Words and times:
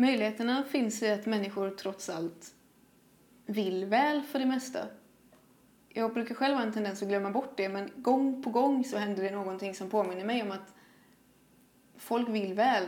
Möjligheterna 0.00 0.64
finns 0.64 1.02
i 1.02 1.10
att 1.10 1.26
människor 1.26 1.70
trots 1.70 2.08
allt 2.08 2.54
vill 3.46 3.84
väl 3.84 4.22
för 4.22 4.38
det 4.38 4.46
mesta. 4.46 4.86
Jag 5.88 6.14
brukar 6.14 6.34
själv 6.34 6.54
ha 6.54 6.62
en 6.62 6.72
tendens 6.72 7.02
att 7.02 7.08
glömma 7.08 7.30
bort 7.30 7.56
det 7.56 7.68
men 7.68 7.90
gång 7.96 8.42
på 8.42 8.50
gång 8.50 8.84
så 8.84 8.96
händer 8.96 9.22
det 9.22 9.30
någonting 9.30 9.74
som 9.74 9.90
påminner 9.90 10.24
mig 10.24 10.42
om 10.42 10.50
att 10.50 10.74
folk 11.96 12.28
vill 12.28 12.54
väl. 12.54 12.84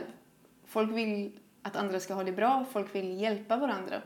Folk 0.65 0.91
vill 0.91 1.39
att 1.61 1.75
andra 1.75 1.99
ska 1.99 2.13
ha 2.13 2.23
det 2.23 2.31
bra, 2.31 2.65
folk 2.71 2.95
vill 2.95 3.21
hjälpa 3.21 3.57
varandra. 3.57 4.01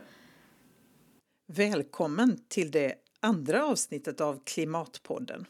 Välkommen 1.46 2.38
till 2.48 2.70
det 2.70 2.94
andra 3.20 3.64
avsnittet 3.64 4.20
av 4.20 4.40
Klimatpodden. 4.44 5.46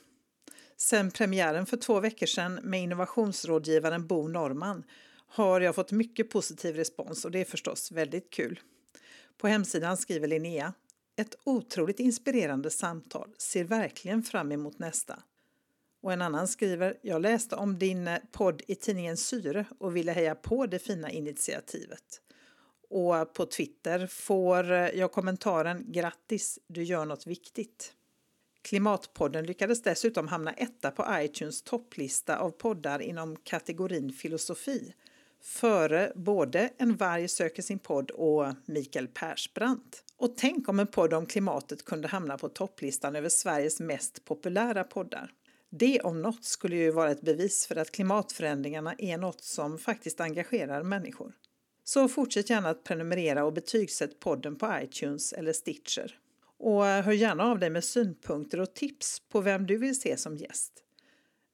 Sen 0.76 1.10
premiären 1.10 1.66
för 1.66 1.76
två 1.76 2.00
veckor 2.00 2.26
sedan 2.26 2.54
med 2.62 2.82
innovationsrådgivaren 2.82 4.06
Bo 4.06 4.28
Norman 4.28 4.84
har 5.28 5.60
jag 5.60 5.74
fått 5.74 5.92
mycket 5.92 6.30
positiv 6.30 6.76
respons 6.76 7.24
och 7.24 7.30
det 7.30 7.38
är 7.38 7.44
förstås 7.44 7.92
väldigt 7.92 8.30
kul. 8.30 8.60
På 9.36 9.48
hemsidan 9.48 9.96
skriver 9.96 10.28
Linnea 10.28 10.72
ett 11.16 11.38
otroligt 11.44 12.00
inspirerande 12.00 12.70
samtal, 12.70 13.30
ser 13.38 13.64
verkligen 13.64 14.22
fram 14.22 14.52
emot 14.52 14.78
nästa. 14.78 15.22
Och 16.00 16.12
en 16.12 16.22
annan 16.22 16.48
skriver, 16.48 16.98
jag 17.02 17.22
läste 17.22 17.56
om 17.56 17.78
din 17.78 18.08
eh, 18.08 18.18
podd 18.32 18.62
i 18.66 18.74
tidningen 18.74 19.16
Syre 19.16 19.64
och 19.78 19.96
ville 19.96 20.12
heja 20.12 20.34
på 20.34 20.66
det 20.66 20.78
fina 20.78 21.10
initiativet. 21.10 22.20
Och 22.90 23.32
på 23.34 23.46
Twitter 23.46 24.06
får 24.06 24.66
jag 24.72 25.12
kommentaren 25.12 25.84
grattis, 25.92 26.58
du 26.66 26.82
gör 26.82 27.04
något 27.04 27.26
viktigt. 27.26 27.92
Klimatpodden 28.62 29.46
lyckades 29.46 29.82
dessutom 29.82 30.28
hamna 30.28 30.52
etta 30.52 30.90
på 30.90 31.06
iTunes 31.10 31.62
topplista 31.62 32.38
av 32.38 32.50
poddar 32.50 33.02
inom 33.02 33.36
kategorin 33.36 34.12
filosofi 34.12 34.94
före 35.42 36.12
både 36.14 36.70
En 36.78 36.96
varg 36.96 37.28
söker 37.28 37.62
sin 37.62 37.78
podd 37.78 38.10
och 38.10 38.46
Mikael 38.66 39.08
Persbrandt. 39.08 40.04
Och 40.16 40.36
tänk 40.36 40.68
om 40.68 40.80
en 40.80 40.86
podd 40.86 41.14
om 41.14 41.26
klimatet 41.26 41.84
kunde 41.84 42.08
hamna 42.08 42.38
på 42.38 42.48
topplistan 42.48 43.16
över 43.16 43.28
Sveriges 43.28 43.80
mest 43.80 44.24
populära 44.24 44.84
poddar. 44.84 45.32
Det 45.70 46.00
om 46.00 46.22
något 46.22 46.44
skulle 46.44 46.76
ju 46.76 46.90
vara 46.90 47.10
ett 47.10 47.20
bevis 47.20 47.66
för 47.66 47.76
att 47.76 47.90
klimatförändringarna 47.90 48.94
är 48.98 49.18
något 49.18 49.44
som 49.44 49.78
faktiskt 49.78 50.20
engagerar 50.20 50.82
människor. 50.82 51.32
Så 51.84 52.08
fortsätt 52.08 52.50
gärna 52.50 52.68
att 52.68 52.84
prenumerera 52.84 53.44
och 53.44 53.52
betygsätt 53.52 54.20
podden 54.20 54.56
på 54.56 54.78
iTunes 54.82 55.32
eller 55.32 55.52
Stitcher. 55.52 56.18
Och 56.58 56.86
eh, 56.86 57.04
hör 57.04 57.12
gärna 57.12 57.44
av 57.44 57.58
dig 57.58 57.70
med 57.70 57.84
synpunkter 57.84 58.60
och 58.60 58.74
tips 58.74 59.22
på 59.28 59.40
vem 59.40 59.66
du 59.66 59.76
vill 59.76 60.00
se 60.00 60.16
som 60.16 60.36
gäst. 60.36 60.72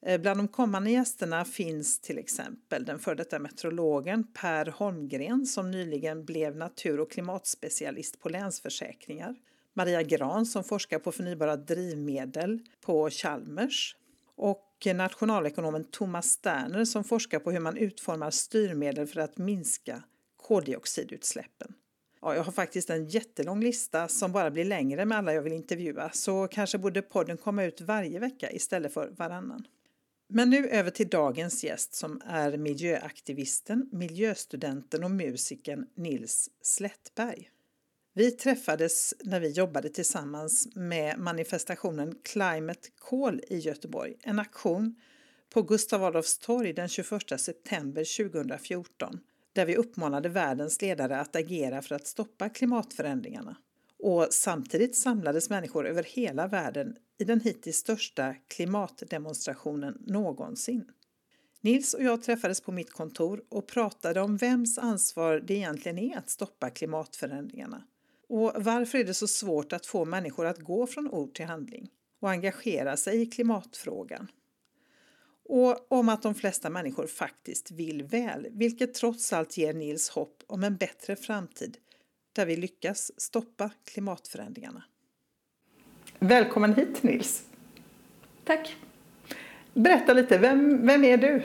Eh, 0.06 0.20
bland 0.20 0.40
de 0.40 0.48
kommande 0.48 0.90
gästerna 0.90 1.44
finns 1.44 2.00
till 2.00 2.18
exempel 2.18 2.84
den 2.84 2.98
före 2.98 3.14
detta 3.14 3.38
meteorologen 3.38 4.24
Per 4.32 4.66
Holmgren 4.66 5.46
som 5.46 5.70
nyligen 5.70 6.24
blev 6.24 6.56
natur 6.56 7.00
och 7.00 7.10
klimatspecialist 7.10 8.20
på 8.20 8.28
Länsförsäkringar. 8.28 9.36
Maria 9.74 10.02
Gran 10.02 10.46
som 10.46 10.64
forskar 10.64 10.98
på 10.98 11.12
förnybara 11.12 11.56
drivmedel 11.56 12.60
på 12.80 13.10
Chalmers 13.10 13.96
och 14.36 14.86
nationalekonomen 14.94 15.84
Thomas 15.84 16.26
Sterner 16.26 16.84
som 16.84 17.04
forskar 17.04 17.38
på 17.38 17.50
hur 17.50 17.60
man 17.60 17.76
utformar 17.76 18.30
styrmedel 18.30 19.06
för 19.06 19.20
att 19.20 19.38
minska 19.38 20.02
koldioxidutsläppen. 20.36 21.74
Ja, 22.20 22.34
jag 22.34 22.44
har 22.44 22.52
faktiskt 22.52 22.90
en 22.90 23.06
jättelång 23.08 23.60
lista 23.60 24.08
som 24.08 24.32
bara 24.32 24.50
blir 24.50 24.64
längre 24.64 25.04
med 25.04 25.18
alla 25.18 25.34
jag 25.34 25.42
vill 25.42 25.52
intervjua 25.52 26.10
så 26.12 26.48
kanske 26.48 26.78
borde 26.78 27.02
podden 27.02 27.36
komma 27.36 27.64
ut 27.64 27.80
varje 27.80 28.18
vecka 28.18 28.50
istället 28.50 28.94
för 28.94 29.08
varannan. 29.16 29.66
Men 30.36 30.50
nu 30.50 30.68
över 30.68 30.90
till 30.90 31.08
dagens 31.08 31.64
gäst 31.64 31.94
som 31.94 32.20
är 32.26 32.56
miljöaktivisten, 32.56 33.88
miljöstudenten 33.92 35.04
och 35.04 35.10
musikern 35.10 35.86
Nils 35.94 36.50
Slättberg. 36.62 37.50
Vi 38.14 38.30
träffades 38.30 39.14
när 39.24 39.40
vi 39.40 39.48
jobbade 39.48 39.88
tillsammans 39.88 40.68
med 40.74 41.18
manifestationen 41.18 42.14
Climate 42.22 42.88
Call 42.98 43.40
i 43.48 43.58
Göteborg, 43.58 44.14
en 44.20 44.38
aktion 44.38 44.94
på 45.50 45.62
Gustav 45.62 46.04
Adolfs 46.04 46.38
torg 46.38 46.72
den 46.72 46.88
21 46.88 47.40
september 47.40 48.30
2014 48.30 49.20
där 49.52 49.66
vi 49.66 49.76
uppmanade 49.76 50.28
världens 50.28 50.82
ledare 50.82 51.20
att 51.20 51.36
agera 51.36 51.82
för 51.82 51.94
att 51.94 52.06
stoppa 52.06 52.48
klimatförändringarna. 52.48 53.56
Och 53.98 54.28
samtidigt 54.30 54.96
samlades 54.96 55.50
människor 55.50 55.86
över 55.86 56.02
hela 56.02 56.46
världen 56.46 56.96
i 57.18 57.24
den 57.24 57.40
hittills 57.40 57.76
största 57.76 58.34
klimatdemonstrationen 58.48 60.02
någonsin. 60.06 60.84
Nils 61.60 61.94
och 61.94 62.02
jag 62.02 62.22
träffades 62.22 62.60
på 62.60 62.72
mitt 62.72 62.90
kontor 62.90 63.44
och 63.48 63.66
pratade 63.66 64.20
om 64.20 64.36
vems 64.36 64.78
ansvar 64.78 65.42
det 65.46 65.54
egentligen 65.54 65.98
är 65.98 66.18
att 66.18 66.30
stoppa 66.30 66.70
klimatförändringarna. 66.70 67.84
Och 68.28 68.52
varför 68.56 68.98
är 68.98 69.04
det 69.04 69.14
så 69.14 69.26
svårt 69.26 69.72
att 69.72 69.86
få 69.86 70.04
människor 70.04 70.46
att 70.46 70.58
gå 70.58 70.86
från 70.86 71.10
ord 71.10 71.34
till 71.34 71.44
handling 71.44 71.88
och 72.20 72.30
engagera 72.30 72.96
sig 72.96 73.22
i 73.22 73.26
klimatfrågan? 73.26 74.28
Och 75.44 75.92
om 75.92 76.08
att 76.08 76.22
de 76.22 76.34
flesta 76.34 76.70
människor 76.70 77.06
faktiskt 77.06 77.70
vill 77.70 78.02
väl, 78.02 78.46
vilket 78.50 78.94
trots 78.94 79.32
allt 79.32 79.56
ger 79.56 79.74
Nils 79.74 80.08
hopp 80.08 80.42
om 80.46 80.64
en 80.64 80.76
bättre 80.76 81.16
framtid 81.16 81.76
där 82.32 82.46
vi 82.46 82.56
lyckas 82.56 83.12
stoppa 83.16 83.70
klimatförändringarna. 83.84 84.84
Välkommen 86.26 86.74
hit 86.74 87.02
Nils! 87.02 87.42
Tack! 88.44 88.76
Berätta 89.72 90.12
lite, 90.12 90.38
vem, 90.38 90.86
vem 90.86 91.04
är 91.04 91.16
du? 91.16 91.42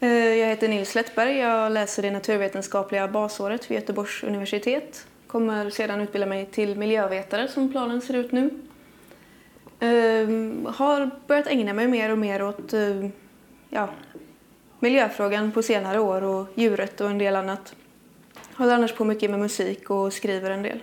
Eh, 0.00 0.08
jag 0.10 0.48
heter 0.48 0.68
Nils 0.68 0.90
Slättberg, 0.90 1.36
jag 1.36 1.72
läser 1.72 2.02
det 2.02 2.10
naturvetenskapliga 2.10 3.08
basåret 3.08 3.70
vid 3.70 3.78
Göteborgs 3.78 4.22
universitet. 4.22 5.06
Kommer 5.26 5.70
sedan 5.70 6.00
utbilda 6.00 6.26
mig 6.26 6.46
till 6.46 6.78
miljövetare 6.78 7.48
som 7.48 7.72
planen 7.72 8.00
ser 8.00 8.14
ut 8.14 8.32
nu. 8.32 8.50
Uh, 9.82 10.70
har 10.70 11.10
börjat 11.26 11.46
ägna 11.46 11.72
mig 11.72 11.88
mer 11.88 12.12
och 12.12 12.18
mer 12.18 12.42
åt 12.42 12.74
uh, 12.74 13.08
ja, 13.68 13.88
miljöfrågan 14.80 15.52
på 15.52 15.62
senare 15.62 16.00
år 16.00 16.22
och 16.22 16.46
djuret 16.54 17.00
och 17.00 17.10
en 17.10 17.18
del 17.18 17.36
annat. 17.36 17.74
Håller 18.54 18.74
annars 18.74 18.92
på 18.92 19.04
mycket 19.04 19.30
med 19.30 19.40
musik 19.40 19.90
och 19.90 20.12
skriver 20.12 20.50
en 20.50 20.62
del. 20.62 20.80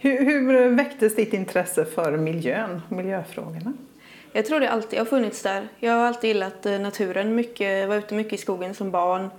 Hur, 0.00 0.24
hur 0.24 0.68
väcktes 0.68 1.16
ditt 1.16 1.34
intresse 1.34 1.84
för 1.84 2.16
miljön, 2.16 2.82
miljöfrågorna? 2.88 3.72
Jag 4.32 4.46
tror 4.46 4.60
det 4.60 4.70
alltid 4.70 4.98
har 4.98 5.06
funnits 5.06 5.42
där. 5.42 5.68
Jag 5.78 5.92
har 5.92 6.06
alltid 6.06 6.28
gillat 6.28 6.66
eh, 6.66 6.80
naturen 6.80 7.34
mycket, 7.34 7.88
var 7.88 7.96
ute 7.96 8.14
mycket 8.14 8.32
i 8.32 8.36
skogen 8.36 8.74
som 8.74 8.90
barn. 8.90 9.30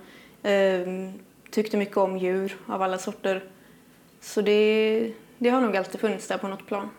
Eh, 0.42 1.12
tyckte 1.50 1.76
mycket 1.76 1.96
om 1.96 2.18
djur 2.18 2.56
av 2.66 2.82
alla 2.82 2.98
sorter. 2.98 3.44
Så 4.20 4.40
det, 4.40 5.12
det 5.38 5.48
har 5.48 5.60
nog 5.60 5.76
alltid 5.76 6.00
funnits 6.00 6.28
där 6.28 6.38
på 6.38 6.48
något 6.48 6.66
plan. 6.66 6.90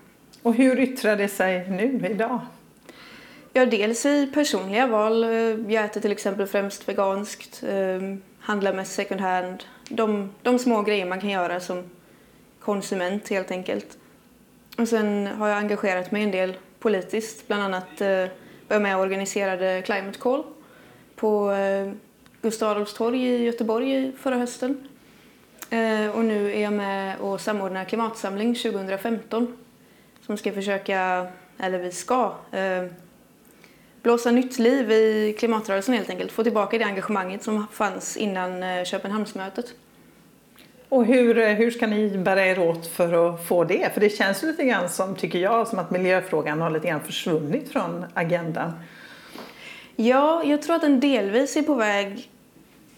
Och 0.42 0.56
hur 0.56 0.80
yttrar 0.80 1.16
det 1.16 1.28
sig 1.28 1.70
nu 1.70 2.08
idag? 2.12 2.40
Ja, 3.54 3.66
dels 3.66 4.06
i 4.06 4.28
personliga 4.34 4.88
val. 4.88 5.24
Jag 5.68 5.86
äter 5.86 6.02
till 6.02 6.12
exempel 6.12 6.48
främst 6.48 6.90
veganskt, 6.90 7.64
eh, 7.64 8.18
handlar 8.40 8.74
mest 8.74 8.94
second 8.94 9.22
hand. 9.22 9.64
De, 9.90 10.30
de 10.42 10.60
små 10.60 10.82
grejer 10.82 11.06
man 11.06 11.22
kan 11.22 11.30
göra 11.30 11.60
som 11.60 11.84
konsument 12.62 13.30
helt 13.30 13.52
enkelt. 13.52 13.98
Och 14.78 14.88
sen 14.88 15.28
har 15.28 15.48
jag 15.48 15.58
engagerat 15.58 16.12
mig 16.12 16.24
en 16.24 16.32
del 16.32 16.58
politiskt, 16.80 17.48
bland 17.48 17.64
annat 17.64 18.02
eh, 18.02 18.08
var 18.68 18.76
jag 18.76 18.82
med 18.82 18.96
och 18.96 19.02
organiserade 19.02 19.82
Climate 19.86 20.20
Call 20.20 20.44
på 21.16 21.52
eh, 21.52 21.92
Gustav 22.42 22.70
Adolfs 22.70 22.94
torg 22.94 23.26
i 23.26 23.44
Göteborg 23.44 24.12
förra 24.18 24.36
hösten. 24.36 24.88
Eh, 25.70 26.10
och 26.16 26.26
nu 26.26 26.52
är 26.52 26.62
jag 26.62 26.74
med 26.74 27.20
och 27.20 27.42
samordnar 27.42 27.86
Klimatsamling 27.86 28.56
2015 28.56 29.58
som 30.26 30.38
ska 30.38 30.54
försöka, 30.54 31.28
eller 31.58 31.80
vi 31.80 31.92
ska, 31.92 32.36
eh, 32.52 32.86
blåsa 34.02 34.32
nytt 34.32 34.60
liv 34.60 34.92
i 34.92 35.36
klimatrörelsen 35.40 35.94
helt 35.94 36.10
enkelt. 36.10 36.32
Få 36.32 36.44
tillbaka 36.44 36.78
det 36.78 36.84
engagemanget 36.84 37.44
som 37.44 37.68
fanns 37.72 38.18
innan 38.18 38.64
eh, 38.64 38.84
Köpenhamnsmötet. 38.84 39.74
Och 40.92 41.06
hur, 41.06 41.38
eh, 41.38 41.54
hur 41.54 41.72
ska 41.72 41.88
ni 41.88 42.18
bära 42.18 42.46
er 42.46 42.60
åt 42.60 42.88
för 42.88 43.34
att 43.34 43.48
få 43.48 43.64
det? 43.64 43.94
För 43.94 44.02
det 44.02 44.10
känns 44.10 44.44
lite 44.44 44.64
grann 44.64 44.90
som, 44.90 45.16
tycker 45.16 45.40
jag, 45.40 45.68
som 45.68 45.80
att 45.80 45.92
miljöfrågan 45.92 46.62
har 46.62 46.70
lite 46.70 46.88
grann 46.88 47.04
försvunnit 47.04 47.72
från 47.72 48.06
agendan. 48.14 48.72
Ja, 49.96 50.44
jag 50.46 50.62
tror 50.62 50.76
att 50.76 50.82
den 50.82 51.00
delvis 51.00 51.58
är 51.58 51.62
på 51.62 51.74
väg 51.74 52.30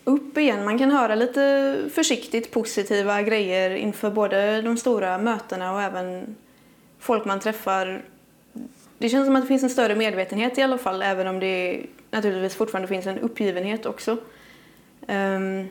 upp 0.03 0.37
igen. 0.37 0.65
Man 0.65 0.79
kan 0.79 0.91
höra 0.91 1.15
lite 1.15 1.75
försiktigt 1.93 2.51
positiva 2.51 3.21
grejer 3.21 3.69
inför 3.69 4.11
både 4.11 4.61
de 4.61 4.77
stora 4.77 5.17
mötena 5.17 5.73
och 5.73 5.81
även 5.81 6.35
folk 6.99 7.25
man 7.25 7.39
träffar. 7.39 8.01
Det 8.97 9.09
känns 9.09 9.25
som 9.25 9.35
att 9.35 9.41
det 9.43 9.47
finns 9.47 9.63
en 9.63 9.69
större 9.69 9.95
medvetenhet 9.95 10.57
i 10.57 10.61
alla 10.61 10.77
fall, 10.77 11.01
även 11.01 11.27
om 11.27 11.39
det 11.39 11.81
naturligtvis 12.11 12.55
fortfarande 12.55 12.87
finns 12.87 13.05
en 13.05 13.19
uppgivenhet 13.19 13.85
också. 13.85 14.17
Um, 15.07 15.67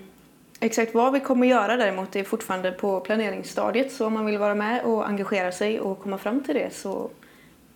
Exakt 0.63 0.95
vad 0.95 1.13
vi 1.13 1.21
kommer 1.21 1.47
göra 1.47 1.77
däremot 1.77 2.17
är 2.17 2.25
fortfarande 2.25 2.73
på 2.73 3.01
planeringsstadiet 3.01 3.93
så 3.93 4.07
om 4.07 4.13
man 4.13 4.27
vill 4.27 4.39
vara 4.39 4.55
med 4.55 4.85
och 4.85 5.09
engagera 5.09 5.53
sig 5.53 5.81
och 5.81 6.01
komma 6.01 6.19
fram 6.19 6.45
till 6.45 6.55
det 6.55 6.75
så 6.75 7.11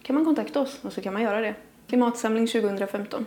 kan 0.02 0.14
man 0.14 0.24
kontakta 0.24 0.60
oss 0.60 0.78
och 0.82 0.92
så 0.92 1.00
kan 1.00 1.12
man 1.12 1.22
göra 1.22 1.40
det. 1.40 1.54
Klimatsamling 1.88 2.46
2015. 2.46 3.26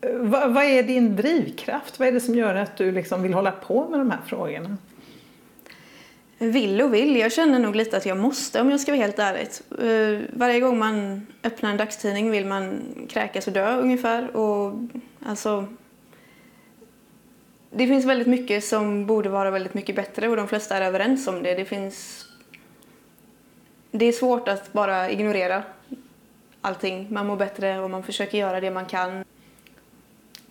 Vad, 0.00 0.54
vad 0.54 0.64
är 0.64 0.82
din 0.82 1.16
drivkraft? 1.16 1.98
Vad 1.98 2.08
är 2.08 2.12
det 2.12 2.20
som 2.20 2.34
gör 2.34 2.54
att 2.54 2.76
du 2.76 2.92
liksom 2.92 3.22
vill 3.22 3.34
hålla 3.34 3.52
på 3.52 3.88
med 3.88 4.00
de 4.00 4.10
här 4.10 4.20
frågorna? 4.26 4.76
Vill 6.38 6.82
och 6.82 6.94
vill. 6.94 7.16
Jag 7.16 7.32
känner 7.32 7.58
nog 7.58 7.76
lite 7.76 7.96
att 7.96 8.06
jag 8.06 8.16
måste 8.16 8.60
om 8.60 8.70
jag 8.70 8.80
ska 8.80 8.92
vara 8.92 9.02
helt 9.02 9.18
ärlig. 9.18 9.48
Uh, 9.82 10.20
varje 10.32 10.60
gång 10.60 10.78
man 10.78 11.26
öppnar 11.42 11.70
en 11.70 11.76
dagstidning 11.76 12.30
vill 12.30 12.46
man 12.46 12.80
kräkas 13.08 13.46
och 13.46 13.52
dö 13.52 13.76
ungefär. 13.76 14.36
Och, 14.36 14.74
alltså, 15.26 15.66
det 17.70 17.86
finns 17.86 18.04
väldigt 18.04 18.28
mycket 18.28 18.64
som 18.64 19.06
borde 19.06 19.28
vara 19.28 19.50
väldigt 19.50 19.74
mycket 19.74 19.96
bättre 19.96 20.28
och 20.28 20.36
de 20.36 20.48
flesta 20.48 20.76
är 20.76 20.82
överens 20.82 21.28
om 21.28 21.42
det. 21.42 21.54
Det 21.54 21.64
finns... 21.64 22.26
Det 23.90 24.04
är 24.06 24.12
svårt 24.12 24.48
att 24.48 24.72
bara 24.72 25.10
ignorera 25.10 25.62
allting. 26.60 27.06
Man 27.10 27.26
mår 27.26 27.36
bättre 27.36 27.78
och 27.78 27.90
man 27.90 28.02
försöker 28.02 28.38
göra 28.38 28.60
det 28.60 28.70
man 28.70 28.86
kan. 28.86 29.24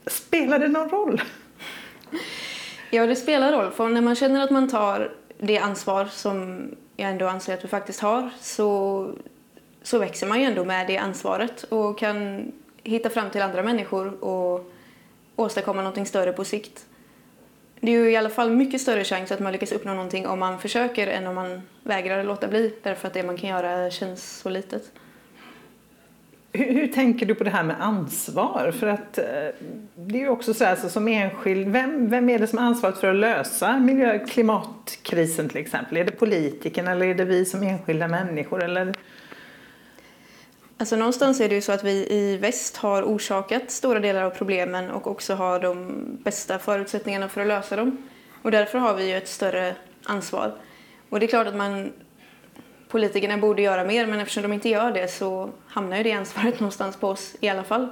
Spelar 0.07 0.59
det 0.59 0.67
någon 0.67 0.89
roll? 0.89 1.21
Ja, 2.91 3.05
det 3.05 3.15
spelar 3.15 3.51
roll. 3.51 3.71
För 3.71 3.89
när 3.89 4.01
man 4.01 4.15
känner 4.15 4.43
att 4.43 4.51
man 4.51 4.69
tar 4.69 5.11
det 5.37 5.57
ansvar 5.57 6.05
som 6.05 6.67
jag 6.95 7.09
ändå 7.09 7.27
anser 7.27 7.53
att 7.53 7.63
vi 7.63 7.67
faktiskt 7.67 7.99
har 7.99 8.29
så, 8.41 9.11
så 9.83 9.99
växer 9.99 10.27
man 10.27 10.39
ju 10.39 10.45
ändå 10.45 10.65
med 10.65 10.87
det 10.87 10.97
ansvaret 10.97 11.63
och 11.63 11.99
kan 11.99 12.51
hitta 12.83 13.09
fram 13.09 13.29
till 13.29 13.41
andra 13.41 13.63
människor 13.63 14.23
och 14.23 14.71
åstadkomma 15.35 15.81
någonting 15.81 16.05
större 16.05 16.33
på 16.33 16.45
sikt. 16.45 16.85
Det 17.81 17.91
är 17.91 17.99
ju 17.99 18.11
i 18.11 18.15
alla 18.15 18.29
fall 18.29 18.51
mycket 18.51 18.81
större 18.81 19.03
chans 19.03 19.31
att 19.31 19.39
man 19.39 19.51
lyckas 19.51 19.71
uppnå 19.71 19.93
någonting 19.93 20.27
om 20.27 20.39
man 20.39 20.59
försöker 20.59 21.07
än 21.07 21.27
om 21.27 21.35
man 21.35 21.61
vägrar 21.83 22.23
låta 22.23 22.47
bli 22.47 22.73
därför 22.83 23.07
att 23.07 23.13
det 23.13 23.23
man 23.23 23.37
kan 23.37 23.49
göra 23.49 23.91
känns 23.91 24.39
så 24.39 24.49
litet. 24.49 24.91
Hur, 26.53 26.73
hur, 26.73 26.87
tänker 26.87 27.25
du 27.25 27.35
på 27.35 27.43
det 27.43 27.49
här 27.49 27.63
med 27.63 27.81
ansvar? 27.81 28.73
För 28.79 28.87
att 28.87 29.17
eh, 29.17 29.23
det 29.95 30.17
är 30.17 30.21
ju 30.21 30.29
också 30.29 30.53
så 30.53 30.63
här, 30.63 30.71
alltså, 30.71 30.89
som 30.89 31.07
enskild, 31.07 31.67
vem, 31.67 32.09
vem 32.09 32.29
är 32.29 32.39
det 32.39 32.47
som 32.47 32.59
har 32.59 32.65
ansvaret 32.65 32.97
för 32.97 33.09
att 33.09 33.15
lösa 33.15 33.79
miljö 33.79 34.19
klimatkrisen 34.19 35.49
till 35.49 35.57
exempel? 35.57 35.97
Är 35.97 36.05
det 36.05 36.11
politikerna 36.11 36.91
eller 36.91 37.05
är 37.05 37.15
det 37.15 37.25
vi 37.25 37.45
som 37.45 37.63
enskilda 37.63 38.07
människor? 38.07 38.63
Eller? 38.63 38.93
Alltså 40.79 40.95
någonstans 40.95 41.39
är 41.41 41.49
det 41.49 41.55
ju 41.55 41.61
så 41.61 41.71
att 41.71 41.83
vi 41.83 42.07
i 42.09 42.37
väst 42.37 42.77
har 42.77 43.03
orsakat 43.03 43.71
stora 43.71 43.99
delar 43.99 44.23
av 44.23 44.29
problemen 44.29 44.89
och 44.89 45.07
också 45.07 45.35
har 45.35 45.59
de 45.59 46.01
bästa 46.23 46.59
förutsättningarna 46.59 47.29
för 47.29 47.41
att 47.41 47.47
lösa 47.47 47.75
dem. 47.75 47.97
Och 48.41 48.51
därför 48.51 48.77
har 48.79 48.93
vi 48.93 49.09
ju 49.09 49.17
ett 49.17 49.27
större 49.27 49.75
ansvar. 50.03 50.55
Och 51.09 51.19
det 51.19 51.25
är 51.25 51.27
klart 51.27 51.47
att 51.47 51.55
man 51.55 51.91
politikerna 52.87 53.37
borde 53.37 53.61
göra 53.61 53.83
mer 53.83 54.07
men 54.07 54.19
eftersom 54.19 54.43
de 54.43 54.53
inte 54.53 54.69
gör 54.69 54.91
det 54.91 55.07
så 55.07 55.49
hamnar 55.67 55.97
ju 55.97 56.03
det 56.03 56.11
ansvaret 56.11 56.53
någonstans 56.59 56.97
på 56.97 57.07
oss 57.07 57.35
i 57.39 57.49
alla 57.49 57.63
fall. 57.63 57.87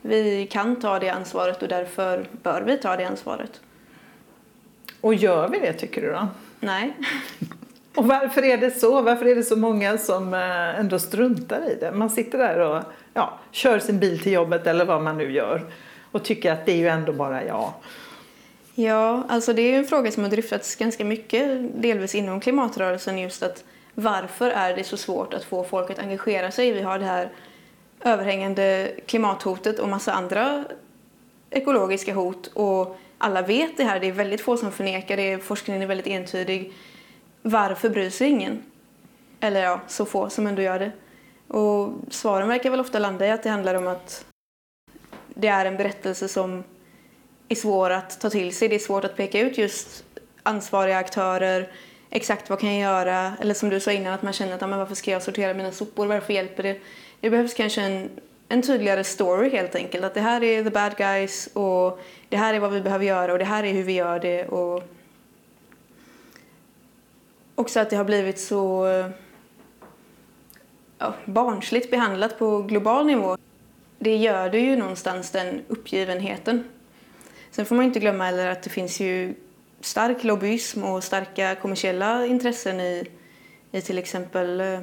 Vi 0.00 0.46
kan 0.46 0.80
ta 0.80 0.98
det 0.98 1.08
ansvaret 1.08 1.62
och 1.62 1.68
därför 1.68 2.26
bör 2.42 2.62
vi 2.62 2.78
ta 2.78 2.96
det 2.96 3.04
ansvaret. 3.04 3.60
Och 5.00 5.14
gör 5.14 5.48
vi 5.48 5.58
det 5.58 5.72
tycker 5.72 6.02
du 6.02 6.12
då? 6.12 6.28
Nej. 6.60 6.96
Och 7.94 8.06
varför 8.06 8.44
är 8.44 8.56
det 8.56 8.70
så? 8.70 9.00
Varför 9.00 9.26
är 9.26 9.34
det 9.34 9.42
så 9.42 9.56
många 9.56 9.98
som 9.98 10.34
eh, 10.34 10.80
ändå 10.80 10.98
struntar 10.98 11.70
i 11.70 11.74
det? 11.80 11.92
Man 11.92 12.10
sitter 12.10 12.38
där 12.38 12.58
och 12.58 12.82
ja, 13.14 13.38
kör 13.50 13.78
sin 13.78 13.98
bil 13.98 14.22
till 14.22 14.32
jobbet 14.32 14.66
eller 14.66 14.84
vad 14.84 15.02
man 15.02 15.18
nu 15.18 15.32
gör 15.32 15.62
och 16.12 16.24
tycker 16.24 16.52
att 16.52 16.66
det 16.66 16.72
är 16.72 16.76
ju 16.76 16.88
ändå 16.88 17.12
bara 17.12 17.44
jag. 17.44 17.72
Ja, 18.74 19.24
alltså 19.28 19.52
det 19.52 19.62
är 19.62 19.78
en 19.78 19.84
fråga 19.84 20.10
som 20.10 20.22
har 20.22 20.30
dryftats 20.30 20.76
ganska 20.76 21.04
mycket, 21.04 21.60
delvis 21.82 22.14
inom 22.14 22.40
klimatrörelsen, 22.40 23.18
just 23.18 23.42
att 23.42 23.64
varför 23.94 24.50
är 24.50 24.76
det 24.76 24.84
så 24.84 24.96
svårt 24.96 25.34
att 25.34 25.44
få 25.44 25.64
folk 25.64 25.90
att 25.90 25.98
engagera 25.98 26.50
sig? 26.50 26.72
Vi 26.72 26.82
har 26.82 26.98
det 26.98 27.04
här 27.04 27.28
överhängande 28.04 28.92
klimathotet 29.06 29.78
och 29.78 29.88
massa 29.88 30.12
andra 30.12 30.64
ekologiska 31.50 32.14
hot 32.14 32.46
och 32.46 32.98
alla 33.18 33.42
vet 33.42 33.76
det 33.76 33.84
här. 33.84 34.00
Det 34.00 34.06
är 34.06 34.12
väldigt 34.12 34.40
få 34.40 34.56
som 34.56 34.72
förnekar 34.72 35.16
det. 35.16 35.38
Forskningen 35.38 35.82
är 35.82 35.86
väldigt 35.86 36.06
entydig. 36.06 36.72
Varför 37.42 37.88
bryr 37.88 38.10
sig 38.10 38.28
ingen? 38.28 38.62
Eller 39.40 39.62
ja, 39.62 39.80
så 39.88 40.04
få 40.04 40.30
som 40.30 40.46
ändå 40.46 40.62
gör 40.62 40.78
det. 40.78 40.92
Och 41.48 41.92
svaren 42.10 42.48
verkar 42.48 42.70
väl 42.70 42.80
ofta 42.80 42.98
landa 42.98 43.26
i 43.26 43.30
att 43.30 43.42
det 43.42 43.50
handlar 43.50 43.74
om 43.74 43.86
att 43.86 44.24
det 45.28 45.48
är 45.48 45.64
en 45.64 45.76
berättelse 45.76 46.28
som 46.28 46.64
är 47.48 47.54
svår 47.54 47.90
att 47.90 48.20
ta 48.20 48.30
till 48.30 48.54
sig. 48.54 48.68
Det 48.68 48.74
är 48.74 48.78
svårt 48.78 49.04
att 49.04 49.16
peka 49.16 49.40
ut 49.40 49.58
just 49.58 50.04
ansvariga 50.42 50.98
aktörer, 50.98 51.72
exakt 52.10 52.50
vad 52.50 52.60
kan 52.60 52.78
jag 52.78 52.80
göra? 52.80 53.32
Eller 53.40 53.54
som 53.54 53.68
du 53.68 53.80
sa 53.80 53.92
innan, 53.92 54.12
att 54.12 54.22
man 54.22 54.32
känner 54.32 54.54
att 54.54 54.60
men 54.60 54.78
varför 54.78 54.94
ska 54.94 55.10
jag 55.10 55.22
sortera 55.22 55.54
mina 55.54 55.72
sopor? 55.72 56.06
Varför 56.06 56.32
hjälper 56.32 56.62
det? 56.62 56.80
Det 57.20 57.30
behövs 57.30 57.54
kanske 57.54 57.82
en, 57.82 58.10
en 58.48 58.62
tydligare 58.62 59.04
story 59.04 59.50
helt 59.50 59.74
enkelt. 59.74 60.04
Att 60.04 60.14
det 60.14 60.20
här 60.20 60.42
är 60.42 60.64
the 60.64 60.70
bad 60.70 60.96
guys 60.96 61.48
och 61.52 62.00
det 62.28 62.36
här 62.36 62.54
är 62.54 62.60
vad 62.60 62.72
vi 62.72 62.80
behöver 62.80 63.04
göra 63.04 63.32
och 63.32 63.38
det 63.38 63.44
här 63.44 63.64
är 63.64 63.72
hur 63.72 63.82
vi 63.82 63.92
gör 63.92 64.20
det. 64.20 64.46
Och 64.46 64.82
också 67.62 67.80
att 67.80 67.90
det 67.90 67.96
har 67.96 68.04
blivit 68.04 68.38
så 68.38 68.86
ja, 70.98 71.14
barnsligt 71.24 71.90
behandlat 71.90 72.38
på 72.38 72.62
global 72.62 73.06
nivå. 73.06 73.36
Det 73.98 74.16
gör 74.16 74.50
det 74.50 74.58
ju 74.58 74.76
någonstans 74.76 75.30
den 75.30 75.62
uppgivenheten. 75.68 76.64
Sen 77.50 77.66
får 77.66 77.76
man 77.76 77.84
inte 77.84 78.00
glömma 78.00 78.24
heller 78.24 78.46
att 78.46 78.62
det 78.62 78.70
finns 78.70 79.00
ju 79.00 79.34
stark 79.80 80.24
lobbyism 80.24 80.84
och 80.84 81.04
starka 81.04 81.54
kommersiella 81.54 82.26
intressen 82.26 82.80
i, 82.80 83.04
i 83.72 83.80
till 83.80 83.98
exempel 83.98 84.60
eh, 84.60 84.80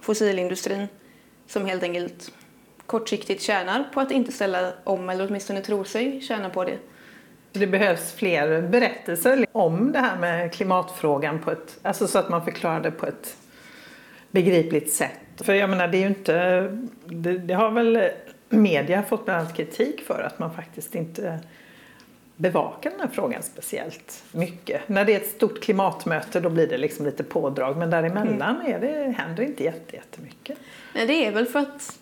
fossilindustrin 0.00 0.88
som 1.46 1.66
helt 1.66 1.82
enkelt 1.82 2.32
kortsiktigt 2.86 3.42
tjänar 3.42 3.84
på 3.94 4.00
att 4.00 4.10
inte 4.10 4.32
ställa 4.32 4.72
om 4.84 5.10
eller 5.10 5.28
åtminstone 5.28 5.60
tror 5.60 5.84
sig 5.84 6.20
tjäna 6.20 6.50
på 6.50 6.64
det. 6.64 6.78
Det 7.52 7.66
behövs 7.66 8.12
fler 8.12 8.62
berättelser 8.62 9.46
om 9.52 9.92
det 9.92 9.98
här 9.98 10.18
med 10.18 10.52
klimatfrågan 10.52 11.38
på 11.38 11.50
ett, 11.50 11.78
alltså 11.82 12.06
så 12.06 12.18
att 12.18 12.28
man 12.28 12.44
förklarar 12.44 12.80
det 12.80 12.90
på 12.90 13.06
ett 13.06 13.36
begripligt 14.30 14.92
sätt. 14.92 15.20
För 15.36 15.54
jag 15.54 15.70
menar, 15.70 15.88
det 15.88 16.02
är 16.02 16.06
inte, 16.06 16.62
det, 17.06 17.38
det 17.38 17.54
har 17.54 17.70
väl 17.70 18.10
media 18.48 19.02
fått 19.02 19.24
bland 19.24 19.40
annat 19.40 19.56
kritik 19.56 20.00
för 20.06 20.22
att 20.22 20.38
man 20.38 20.54
faktiskt 20.54 20.94
inte 20.94 21.38
bevaka 22.36 22.90
den 22.90 23.00
här 23.00 23.08
frågan 23.12 23.42
speciellt 23.42 24.24
mycket. 24.32 24.88
När 24.88 25.04
det 25.04 25.12
är 25.12 25.16
ett 25.16 25.30
stort 25.30 25.62
klimatmöte 25.62 26.40
då 26.40 26.50
blir 26.50 26.66
det 26.66 26.78
liksom 26.78 27.06
lite 27.06 27.24
pådrag 27.24 27.76
men 27.76 27.90
däremellan 27.90 28.60
mm. 28.60 28.74
är 28.74 28.80
det, 28.80 29.14
händer 29.18 29.42
inte 29.42 29.64
jättemycket. 29.64 30.58
Nej, 30.94 31.06
det 31.06 31.26
är 31.26 31.32
väl 31.32 31.46
för 31.46 31.58
att 31.58 31.98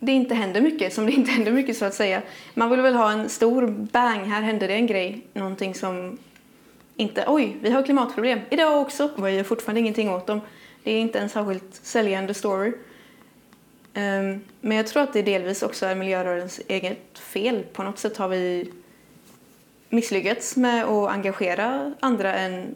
det 0.00 0.12
inte 0.12 0.34
händer 0.34 0.60
mycket 0.60 0.94
som 0.94 1.06
det 1.06 1.12
inte 1.12 1.30
händer 1.30 1.52
mycket 1.52 1.76
så 1.76 1.84
att 1.84 1.94
säga. 1.94 2.22
Man 2.54 2.70
vill 2.70 2.80
väl 2.80 2.94
ha 2.94 3.12
en 3.12 3.28
stor 3.28 3.66
bang, 3.66 4.24
här 4.24 4.42
händer 4.42 4.68
det 4.68 4.74
en 4.74 4.86
grej, 4.86 5.26
någonting 5.32 5.74
som 5.74 6.18
inte, 6.96 7.24
oj, 7.26 7.56
vi 7.60 7.70
har 7.70 7.82
klimatproblem 7.82 8.40
idag 8.50 8.80
också 8.80 9.10
och 9.16 9.26
vi 9.26 9.30
gör 9.30 9.44
fortfarande 9.44 9.80
ingenting 9.80 10.10
åt 10.10 10.26
dem. 10.26 10.40
Det 10.84 10.90
är 10.90 11.00
inte 11.00 11.18
en 11.18 11.28
särskilt 11.28 11.74
säljande 11.74 12.34
story. 12.34 12.72
Um, 13.94 14.40
men 14.60 14.76
jag 14.76 14.86
tror 14.86 15.02
att 15.02 15.12
det 15.12 15.22
delvis 15.22 15.62
också 15.62 15.86
är 15.86 15.94
miljörörelsens 15.94 16.60
eget 16.68 17.18
fel. 17.18 17.62
På 17.72 17.82
något 17.82 17.98
sätt 17.98 18.16
har 18.16 18.28
vi 18.28 18.72
misslyckats 19.88 20.56
med 20.56 20.84
att 20.84 21.10
engagera 21.10 21.94
andra 22.00 22.34
än 22.34 22.74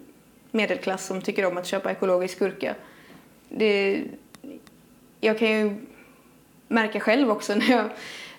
medelklass 0.50 1.06
som 1.06 1.22
tycker 1.22 1.46
om 1.46 1.56
att 1.56 1.66
köpa 1.66 1.90
ekologisk 1.90 2.38
gurka. 2.38 2.74
Det, 3.48 4.02
jag 5.20 5.38
kan 5.38 5.50
ju 5.50 5.76
märka 6.74 7.00
själv 7.00 7.30
också 7.30 7.54
när 7.54 7.70
jag 7.70 7.90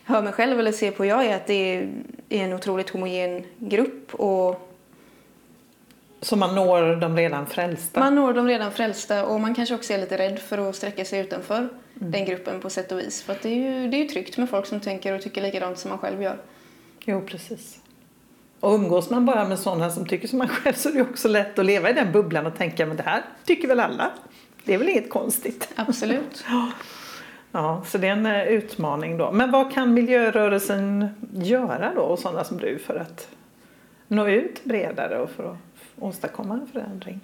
hör 0.04 0.22
mig 0.22 0.34
själv 0.34 0.60
eller 0.60 0.72
ser 0.72 0.92
på 0.92 1.04
hur 1.04 1.10
jag 1.10 1.26
är 1.26 1.36
att 1.36 1.48
det 1.48 1.76
är 2.30 2.44
en 2.44 2.54
otroligt 2.54 2.90
homogen 2.90 3.44
grupp. 3.58 4.14
Och 4.14 4.72
så 6.22 6.36
man 6.36 6.56
når 6.56 6.96
de 6.96 7.18
redan 7.18 7.48
frälsta? 7.48 8.00
Man 8.00 8.16
når 8.16 8.34
de 8.34 8.48
redan 8.48 8.72
frälsta 8.72 9.26
och 9.26 9.42
man 9.42 9.56
kanske 9.56 9.76
också 9.76 9.94
är 9.94 9.98
lite 9.98 10.18
rädd 10.18 10.40
för 10.40 10.70
att 10.70 10.76
sträcka 10.76 11.06
sig 11.06 11.20
utanför 11.20 11.58
mm. 11.58 11.72
den 12.12 12.26
gruppen 12.26 12.60
på 12.60 12.70
sätt 12.70 12.92
och 12.92 13.00
vis. 13.00 13.24
För 13.24 13.38
det 13.42 13.50
är, 13.50 13.56
ju, 13.56 13.90
det 13.90 13.98
är 13.98 14.00
ju 14.00 14.08
tryggt 14.08 14.38
med 14.38 14.50
folk 14.50 14.66
som 14.66 14.80
tänker 14.80 15.14
och 15.14 15.22
tycker 15.22 15.42
likadant 15.42 15.80
som 15.80 15.90
man 15.90 15.98
själv 15.98 16.22
gör. 16.22 16.38
Jo, 17.06 17.22
precis. 17.22 17.80
Och 18.60 18.74
umgås 18.74 19.10
man 19.10 19.26
bara 19.26 19.48
med 19.48 19.60
sådana 19.60 19.90
som 19.90 20.06
tycker 20.06 20.28
som 20.28 20.38
man 20.38 20.48
själv 20.48 20.74
så 20.74 20.90
är 20.90 20.94
det 20.94 21.02
också 21.02 21.28
lätt 21.28 21.60
att 21.60 21.66
leva 21.66 21.90
i 21.90 21.94
den 21.94 22.12
bubblan 22.12 22.46
och 22.46 22.58
tänka 22.58 22.86
men 22.86 22.98
det 22.98 23.04
här 23.04 23.24
tycker 23.46 23.68
väl 23.68 23.80
alla. 23.80 24.12
Det 24.64 24.74
är 24.74 24.78
väl 24.78 24.90
inget 24.90 25.10
konstigt. 25.10 25.70
Absolut. 25.76 26.46
Ja, 27.56 27.82
så 27.86 27.98
det 27.98 28.08
är 28.08 28.12
en 28.12 28.26
eh, 28.26 28.44
utmaning 28.44 29.18
då. 29.18 29.32
Men 29.32 29.52
vad 29.52 29.74
kan 29.74 29.94
miljörörelsen 29.94 31.08
göra 31.34 31.94
då 31.96 32.02
och 32.02 32.20
sådana 32.20 32.44
som 32.44 32.58
du 32.58 32.80
för 32.80 32.96
att 32.96 33.28
nå 34.08 34.28
ut 34.28 34.64
bredare 34.64 35.20
och 35.20 35.30
för 35.30 35.52
att 35.52 35.58
åstadkomma 36.00 36.54
en 36.54 36.68
förändring? 36.68 37.20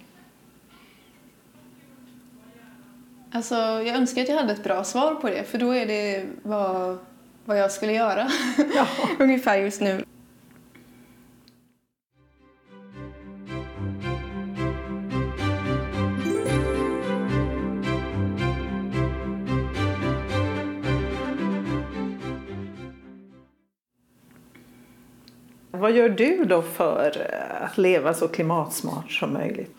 Alltså, 3.32 3.56
jag 3.56 3.88
önskar 3.88 4.22
att 4.22 4.30
jag 4.30 4.36
hade 4.36 4.54
ett 4.54 4.64
bra 4.64 4.84
svar 4.84 5.16
på 5.16 5.28
det 5.28 5.44
för 5.44 5.58
då 5.58 5.72
är 5.72 5.86
det 5.86 6.26
vad, 6.44 6.98
vad 7.46 7.60
jag 7.60 7.72
skulle 7.72 7.94
göra 7.94 8.28
ja. 8.76 8.88
ungefär 9.20 9.58
just 9.58 9.82
nu. 9.82 10.04
Vad 25.72 25.92
gör 25.92 26.10
du 26.10 26.46
då 26.46 26.62
för 26.62 27.28
eh, 27.30 27.66
att 27.66 27.78
leva 27.78 28.14
så 28.14 28.28
klimatsmart 28.28 29.12
som 29.12 29.34
möjligt? 29.34 29.76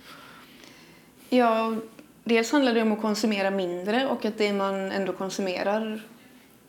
Ja, 1.28 1.76
dels 2.24 2.52
handlar 2.52 2.74
det 2.74 2.82
om 2.82 2.92
att 2.92 3.00
konsumera 3.00 3.50
mindre 3.50 4.06
och 4.06 4.24
att 4.24 4.38
det 4.38 4.52
man 4.52 4.74
ändå 4.74 5.12
konsumerar 5.12 6.02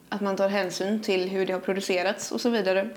att 0.09 0.21
man 0.21 0.35
tar 0.35 0.49
hänsyn 0.49 1.01
till 1.01 1.29
hur 1.29 1.45
det 1.45 1.53
har 1.53 1.59
producerats 1.59 2.31
och 2.31 2.41
så 2.41 2.49
vidare. 2.49 2.89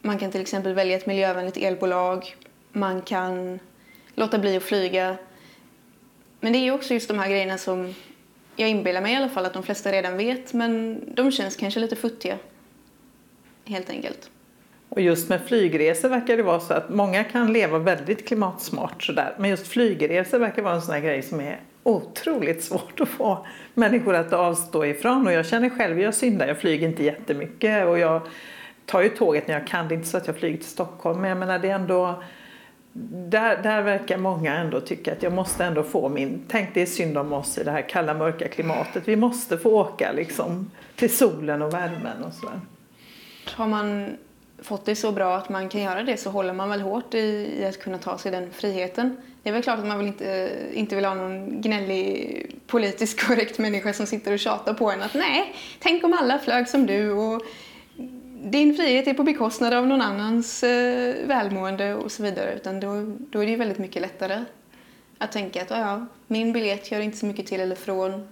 Man 0.00 0.18
kan 0.18 0.30
till 0.30 0.40
exempel 0.40 0.74
välja 0.74 0.96
ett 0.96 1.06
miljövänligt 1.06 1.56
elbolag. 1.56 2.36
Man 2.72 3.02
kan 3.02 3.58
låta 4.14 4.38
bli 4.38 4.56
att 4.56 4.62
flyga. 4.62 5.16
Men 6.40 6.52
det 6.52 6.58
är 6.58 6.72
också 6.72 6.94
just 6.94 7.08
de 7.08 7.18
här 7.18 7.28
grejerna 7.28 7.58
som 7.58 7.94
jag 8.56 8.70
inbillar 8.70 9.00
mig 9.00 9.12
i 9.12 9.16
alla 9.16 9.28
fall 9.28 9.46
att 9.46 9.52
de 9.52 9.62
flesta 9.62 9.92
redan 9.92 10.16
vet 10.16 10.52
men 10.52 11.00
de 11.14 11.32
känns 11.32 11.56
kanske 11.56 11.80
lite 11.80 11.96
futtiga. 11.96 12.38
Helt 13.64 13.90
enkelt. 13.90 14.30
Och 14.88 15.00
just 15.00 15.28
med 15.28 15.40
flygresor 15.46 16.08
verkar 16.08 16.36
det 16.36 16.42
vara 16.42 16.60
så 16.60 16.74
att 16.74 16.88
många 16.88 17.24
kan 17.24 17.52
leva 17.52 17.78
väldigt 17.78 18.28
klimatsmart 18.28 19.02
sådär. 19.02 19.34
Men 19.38 19.50
just 19.50 19.66
flygresor 19.66 20.38
verkar 20.38 20.62
vara 20.62 20.74
en 20.74 20.82
sån 20.82 20.94
här 20.94 21.00
grej 21.00 21.22
som 21.22 21.40
är 21.40 21.60
otroligt 21.82 22.64
svårt 22.64 23.00
att 23.00 23.08
få 23.08 23.46
människor 23.74 24.14
att 24.14 24.32
avstå 24.32 24.84
ifrån. 24.84 25.26
Och 25.26 25.32
jag 25.32 25.46
känner 25.46 25.70
själv, 25.70 26.00
jag 26.00 26.14
syndar, 26.14 26.46
jag 26.46 26.58
flyger 26.58 26.88
inte 26.88 27.04
jättemycket 27.04 27.86
och 27.86 27.98
jag 27.98 28.22
tar 28.86 29.02
ju 29.02 29.08
tåget 29.08 29.48
när 29.48 29.54
jag 29.54 29.66
kan. 29.66 29.88
Det 29.88 29.94
är 29.94 29.96
inte 29.96 30.08
så 30.08 30.16
att 30.16 30.26
jag 30.26 30.36
flyger 30.36 30.56
till 30.56 30.66
Stockholm 30.66 31.20
men 31.20 31.28
jag 31.28 31.38
menar 31.38 31.58
det 31.58 31.70
är 31.70 31.74
ändå 31.74 32.22
där, 33.28 33.62
där 33.62 33.82
verkar 33.82 34.18
många 34.18 34.56
ändå 34.56 34.80
tycka 34.80 35.12
att 35.12 35.22
jag 35.22 35.32
måste 35.32 35.64
ändå 35.64 35.82
få 35.82 36.08
min... 36.08 36.44
Tänk 36.48 36.74
det 36.74 36.82
är 36.82 36.86
synd 36.86 37.18
om 37.18 37.32
oss 37.32 37.58
i 37.58 37.64
det 37.64 37.70
här 37.70 37.88
kalla 37.88 38.14
mörka 38.14 38.48
klimatet. 38.48 39.08
Vi 39.08 39.16
måste 39.16 39.58
få 39.58 39.70
åka 39.70 40.12
liksom 40.12 40.70
till 40.96 41.16
solen 41.16 41.62
och 41.62 41.74
värmen 41.74 42.24
och 42.24 42.32
sådär. 42.32 42.60
Har 43.54 43.66
man 43.66 44.16
fått 44.58 44.84
det 44.84 44.96
så 44.96 45.12
bra 45.12 45.36
att 45.36 45.48
man 45.48 45.68
kan 45.68 45.80
göra 45.80 46.02
det 46.02 46.16
så 46.16 46.30
håller 46.30 46.52
man 46.52 46.70
väl 46.70 46.80
hårt 46.80 47.14
i, 47.14 47.54
i 47.58 47.64
att 47.64 47.78
kunna 47.78 47.98
ta 47.98 48.18
sig 48.18 48.32
den 48.32 48.50
friheten. 48.50 49.16
Det 49.42 49.48
är 49.48 49.52
väl 49.52 49.62
klart 49.62 49.78
att 49.78 49.86
man 49.86 49.98
vill 49.98 50.06
inte, 50.06 50.50
inte 50.72 50.96
vill 50.96 51.04
ha 51.04 51.14
någon 51.14 51.60
gnällig 51.60 52.56
politiskt 52.66 53.26
korrekt 53.26 53.58
människa 53.58 53.92
som 53.92 54.06
sitter 54.06 54.32
och 54.32 54.38
tjatar 54.38 54.74
på 54.74 54.90
en 54.90 55.02
att 55.02 55.14
nej, 55.14 55.54
tänk 55.78 56.04
om 56.04 56.12
alla 56.12 56.38
flög 56.38 56.68
som 56.68 56.86
du 56.86 57.10
och 57.10 57.42
din 58.42 58.76
frihet 58.76 59.06
är 59.06 59.14
på 59.14 59.22
bekostnad 59.22 59.74
av 59.74 59.86
någon 59.86 60.00
annans 60.00 60.62
eh, 60.62 61.14
välmående 61.26 61.94
och 61.94 62.12
så 62.12 62.22
vidare. 62.22 62.54
Utan 62.54 62.80
då, 62.80 63.16
då 63.30 63.40
är 63.40 63.44
det 63.46 63.50
ju 63.50 63.56
väldigt 63.56 63.78
mycket 63.78 64.02
lättare 64.02 64.44
att 65.18 65.32
tänka 65.32 65.62
att 65.62 65.70
ja, 65.70 66.06
min 66.26 66.52
biljett 66.52 66.90
gör 66.90 67.00
inte 67.00 67.16
så 67.16 67.26
mycket 67.26 67.46
till 67.46 67.60
eller 67.60 67.76
från. 67.76 68.28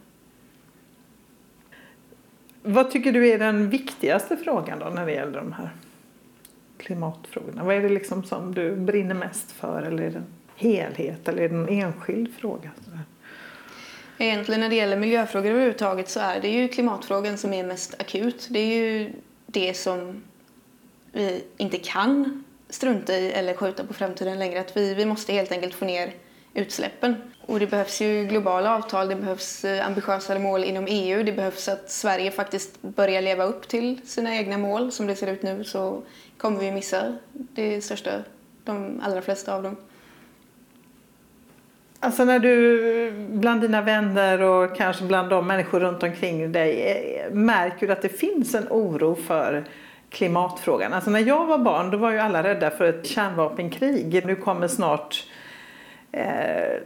Vad 2.63 2.91
tycker 2.91 3.13
du 3.13 3.29
är 3.29 3.39
den 3.39 3.71
viktigaste 3.71 4.37
frågan 4.37 4.79
då 4.79 4.87
när 4.87 5.07
det 5.07 5.13
gäller 5.13 5.39
de 5.39 5.53
här 5.53 5.71
klimatfrågorna? 6.85 7.65
Vad 7.65 7.77
är 7.77 7.83
det 7.83 7.89
liksom 7.89 8.25
som 8.25 8.55
du 8.55 8.77
brinner 8.77 9.15
mest 9.15 9.53
för? 9.53 9.83
Eller 9.83 10.03
är 10.03 10.11
det 10.11 10.19
en 10.19 10.27
helhet 10.57 11.29
eller 11.29 11.43
är 11.43 11.49
det 11.49 11.55
en 11.55 11.69
enskild 11.69 12.35
fråga? 12.35 12.71
Egentligen 14.19 14.61
när 14.61 14.69
det 14.69 14.75
gäller 14.75 14.97
miljöfrågor 14.97 15.51
överhuvudtaget 15.51 16.09
så 16.09 16.21
är 16.21 16.41
det 16.41 16.49
ju 16.49 16.69
klimatfrågan 16.69 17.39
som 17.39 17.53
är 17.53 17.65
mest 17.65 18.01
akut. 18.01 18.47
Det 18.51 18.59
är 18.59 18.77
ju 18.77 19.13
det 19.47 19.75
som 19.75 20.23
vi 21.13 21.45
inte 21.57 21.79
kan 21.79 22.45
strunta 22.69 23.15
i 23.15 23.33
eller 23.33 23.55
skjuta 23.55 23.85
på 23.85 23.95
framtiden 23.95 24.39
längre. 24.39 24.61
Att 24.61 24.77
vi, 24.77 24.95
vi 24.95 25.07
måste 25.07 25.33
helt 25.33 25.53
enkelt 25.53 25.75
få 25.75 25.85
ner 25.85 26.13
utsläppen. 26.55 27.17
Och 27.47 27.59
det 27.61 27.67
behövs 27.67 28.01
ju 28.01 28.25
globala 28.25 28.77
avtal, 28.77 29.09
det 29.09 29.17
behövs 29.17 29.65
eh, 29.65 29.87
ambitiösare 29.87 30.39
mål 30.39 30.65
inom 30.65 30.87
EU, 30.89 31.23
det 31.23 31.33
behövs 31.33 31.69
att 31.69 31.91
Sverige 31.91 32.31
faktiskt 32.31 32.83
börjar 32.83 33.23
leva 33.23 33.45
upp 33.45 33.69
till 33.69 34.01
sina 34.05 34.37
egna 34.37 34.59
mål. 34.59 34.93
Som 34.93 35.07
det 35.07 35.17
ser 35.17 35.33
ut 35.33 35.43
nu 35.43 35.65
så 35.65 36.03
kommer 36.37 36.61
vi 36.61 36.73
missa 36.73 37.17
det 37.33 37.81
största, 37.81 38.11
de 38.65 39.01
allra 39.05 39.23
flesta 39.23 39.55
av 39.55 39.63
dem. 39.63 39.77
Alltså 42.01 42.25
när 42.25 42.39
du 42.39 43.13
bland 43.29 43.61
dina 43.61 43.83
vänner 43.83 44.43
och 44.43 44.77
kanske 44.77 45.05
bland 45.05 45.31
de 45.31 45.47
människor 45.47 45.81
runt 45.81 46.03
omkring 46.03 46.53
dig 46.53 46.83
eh, 46.83 47.35
märker 47.35 47.87
du 47.87 47.93
att 47.93 48.03
det 48.03 48.09
finns 48.09 48.55
en 48.55 48.67
oro 48.71 49.15
för 49.15 49.65
klimatfrågan. 50.11 50.93
Alltså 50.93 51.11
när 51.11 51.21
jag 51.21 51.47
var 51.47 51.59
barn 51.59 51.91
då 51.91 51.99
var 51.99 52.11
ju 52.11 52.19
alla 52.19 52.43
rädda 52.43 52.71
för 52.71 52.85
ett 52.85 53.07
kärnvapenkrig. 53.07 54.27
Nu 54.27 54.37
kommer 54.37 54.69
snart 54.69 55.25
eh, 56.13 56.81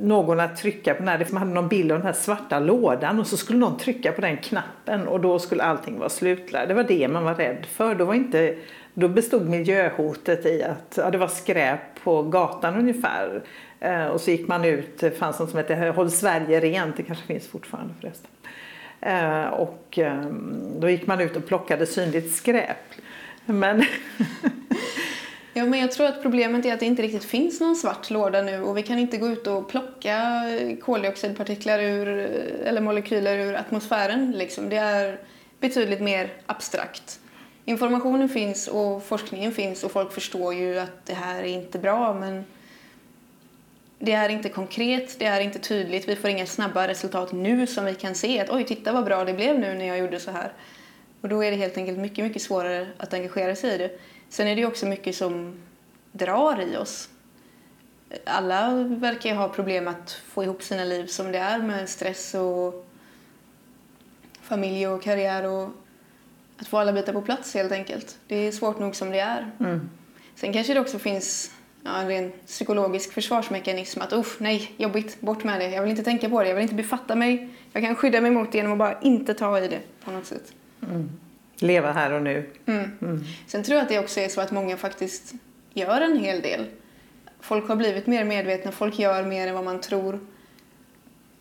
någon 0.00 0.40
att 0.40 0.56
trycka 0.56 0.94
på 0.94 0.98
den 0.98 1.08
här, 1.08 1.26
man 1.30 1.42
hade 1.42 1.54
någon 1.54 1.68
bild 1.68 1.92
av 1.92 1.98
den 1.98 2.06
här 2.06 2.12
svarta 2.12 2.58
lådan 2.58 3.20
och 3.20 3.26
så 3.26 3.36
skulle 3.36 3.58
någon 3.58 3.78
trycka 3.78 4.12
på 4.12 4.20
den 4.20 4.36
knappen 4.36 5.08
och 5.08 5.20
då 5.20 5.38
skulle 5.38 5.62
allting 5.62 5.98
vara 5.98 6.08
slutlärt. 6.08 6.68
Det 6.68 6.74
var 6.74 6.84
det 6.84 7.08
man 7.08 7.24
var 7.24 7.34
rädd 7.34 7.66
för. 7.66 7.94
Då, 7.94 8.04
var 8.04 8.14
inte, 8.14 8.54
då 8.94 9.08
bestod 9.08 9.48
miljöhotet 9.48 10.46
i 10.46 10.62
att 10.62 10.94
ja, 10.96 11.10
det 11.10 11.18
var 11.18 11.28
skräp 11.28 11.80
på 12.04 12.22
gatan 12.22 12.76
ungefär. 12.76 13.42
Eh, 13.80 14.06
och 14.06 14.20
så 14.20 14.30
gick 14.30 14.48
man 14.48 14.64
ut, 14.64 14.98
det 14.98 15.10
fanns 15.10 15.38
något 15.38 15.50
som 15.50 15.56
hette 15.56 15.92
Håll 15.96 16.10
Sverige 16.10 16.60
rent, 16.60 16.96
det 16.96 17.02
kanske 17.02 17.26
finns 17.26 17.48
fortfarande 17.48 17.94
förresten. 18.00 18.30
Eh, 19.00 19.44
och 19.44 19.98
eh, 19.98 20.24
då 20.78 20.90
gick 20.90 21.06
man 21.06 21.20
ut 21.20 21.36
och 21.36 21.46
plockade 21.46 21.86
synligt 21.86 22.34
skräp. 22.34 22.76
Men 23.44 23.80
Ja, 25.60 25.66
men 25.66 25.80
jag 25.80 25.92
tror 25.92 26.06
att 26.06 26.22
problemet 26.22 26.66
är 26.66 26.74
att 26.74 26.80
det 26.80 26.86
inte 26.86 27.02
riktigt 27.02 27.24
finns 27.24 27.60
någon 27.60 27.76
svart 27.76 28.10
låda 28.10 28.42
nu 28.42 28.62
och 28.62 28.76
vi 28.76 28.82
kan 28.82 28.98
inte 28.98 29.16
gå 29.16 29.28
ut 29.28 29.46
och 29.46 29.68
plocka 29.68 30.42
koldioxidpartiklar 30.82 31.78
ur, 31.78 32.08
eller 32.64 32.80
molekyler 32.80 33.38
ur 33.38 33.54
atmosfären. 33.54 34.30
Liksom. 34.30 34.68
Det 34.68 34.76
är 34.76 35.18
betydligt 35.60 36.00
mer 36.00 36.32
abstrakt. 36.46 37.20
Informationen 37.64 38.28
finns 38.28 38.68
och 38.68 39.04
forskningen 39.04 39.52
finns 39.52 39.84
och 39.84 39.92
folk 39.92 40.12
förstår 40.12 40.54
ju 40.54 40.78
att 40.78 41.06
det 41.06 41.14
här 41.14 41.42
är 41.42 41.46
inte 41.46 41.78
bra 41.78 42.14
men 42.14 42.44
det 43.98 44.12
är 44.12 44.28
inte 44.28 44.48
konkret, 44.48 45.18
det 45.18 45.24
är 45.24 45.40
inte 45.40 45.58
tydligt, 45.58 46.08
vi 46.08 46.16
får 46.16 46.30
inga 46.30 46.46
snabba 46.46 46.88
resultat 46.88 47.32
nu 47.32 47.66
som 47.66 47.84
vi 47.84 47.94
kan 47.94 48.14
se 48.14 48.40
att 48.40 48.50
oj, 48.50 48.64
titta 48.64 48.92
vad 48.92 49.04
bra 49.04 49.24
det 49.24 49.32
blev 49.32 49.58
nu 49.58 49.74
när 49.74 49.84
jag 49.84 49.98
gjorde 49.98 50.20
så 50.20 50.30
här. 50.30 50.52
Och 51.20 51.28
då 51.28 51.44
är 51.44 51.50
det 51.50 51.56
helt 51.56 51.76
enkelt 51.76 51.98
mycket, 51.98 52.24
mycket 52.24 52.42
svårare 52.42 52.86
att 52.98 53.14
engagera 53.14 53.56
sig 53.56 53.74
i 53.74 53.78
det. 53.78 53.90
Sen 54.30 54.48
är 54.48 54.56
det 54.56 54.66
också 54.66 54.86
mycket 54.86 55.16
som 55.16 55.54
drar 56.12 56.60
i 56.60 56.76
oss. 56.76 57.08
Alla 58.26 58.70
verkar 58.84 59.34
ha 59.34 59.48
problem 59.48 59.88
att 59.88 60.10
få 60.10 60.44
ihop 60.44 60.62
sina 60.62 60.84
liv 60.84 61.06
som 61.06 61.32
det 61.32 61.38
är 61.38 61.58
med 61.58 61.88
stress 61.88 62.34
och 62.34 62.86
familj 64.42 64.88
och 64.88 65.02
karriär 65.02 65.44
och 65.48 65.70
att 66.58 66.66
få 66.66 66.78
alla 66.78 66.92
bitar 66.92 67.12
på 67.12 67.22
plats 67.22 67.54
helt 67.54 67.72
enkelt. 67.72 68.18
Det 68.26 68.36
är 68.36 68.52
svårt 68.52 68.78
nog 68.78 68.96
som 68.96 69.10
det 69.10 69.20
är. 69.20 69.50
Mm. 69.60 69.90
Sen 70.34 70.52
kanske 70.52 70.74
det 70.74 70.80
också 70.80 70.98
finns 70.98 71.52
ja, 71.84 71.96
en 71.96 72.08
ren 72.08 72.32
psykologisk 72.46 73.12
försvarsmekanism 73.12 74.00
att 74.00 74.12
usch, 74.12 74.40
nej, 74.40 74.72
jobbigt, 74.76 75.20
bort 75.20 75.44
med 75.44 75.60
det. 75.60 75.70
Jag 75.70 75.82
vill 75.82 75.90
inte 75.90 76.04
tänka 76.04 76.28
på 76.28 76.42
det, 76.42 76.48
jag 76.48 76.54
vill 76.54 76.62
inte 76.62 76.74
befatta 76.74 77.14
mig. 77.14 77.48
Jag 77.72 77.82
kan 77.82 77.94
skydda 77.94 78.20
mig 78.20 78.30
mot 78.30 78.52
det 78.52 78.58
genom 78.58 78.72
att 78.72 78.78
bara 78.78 79.00
inte 79.00 79.34
ta 79.34 79.58
i 79.58 79.68
det 79.68 79.80
på 80.04 80.10
något 80.10 80.26
sätt. 80.26 80.52
Mm. 80.82 81.10
Leva 81.60 81.92
här 81.92 82.12
och 82.12 82.22
nu. 82.22 82.50
Mm. 82.66 82.90
Mm. 83.00 83.24
Sen 83.46 83.62
tror 83.62 83.76
jag 83.76 83.82
att 83.82 83.88
det 83.88 83.98
också 83.98 84.20
är 84.20 84.28
så 84.28 84.40
att 84.40 84.50
många 84.50 84.76
faktiskt 84.76 85.34
gör 85.74 86.00
en 86.00 86.18
hel 86.18 86.42
del. 86.42 86.66
Folk 87.40 87.68
har 87.68 87.76
blivit 87.76 88.06
mer 88.06 88.24
medvetna, 88.24 88.72
folk 88.72 88.98
gör 88.98 89.24
mer 89.24 89.46
än 89.46 89.54
vad 89.54 89.64
man 89.64 89.80
tror. 89.80 90.20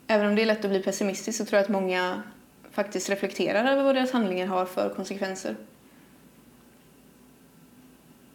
Även 0.08 0.28
om 0.28 0.36
det 0.36 0.42
är 0.42 0.46
lätt 0.46 0.66
att 0.66 0.72
bli 0.72 0.84
pessimistisk 0.84 1.38
så 1.38 1.46
tror 1.46 1.58
jag 1.58 1.64
att 1.64 1.70
många 1.70 2.24
faktiskt 2.72 3.10
reflekterar 3.10 3.72
över 3.72 3.84
vad 3.84 3.96
deras 3.96 4.12
handlingar 4.12 4.48
har 4.48 4.66
för 4.66 4.94
konsekvenser. 4.96 5.56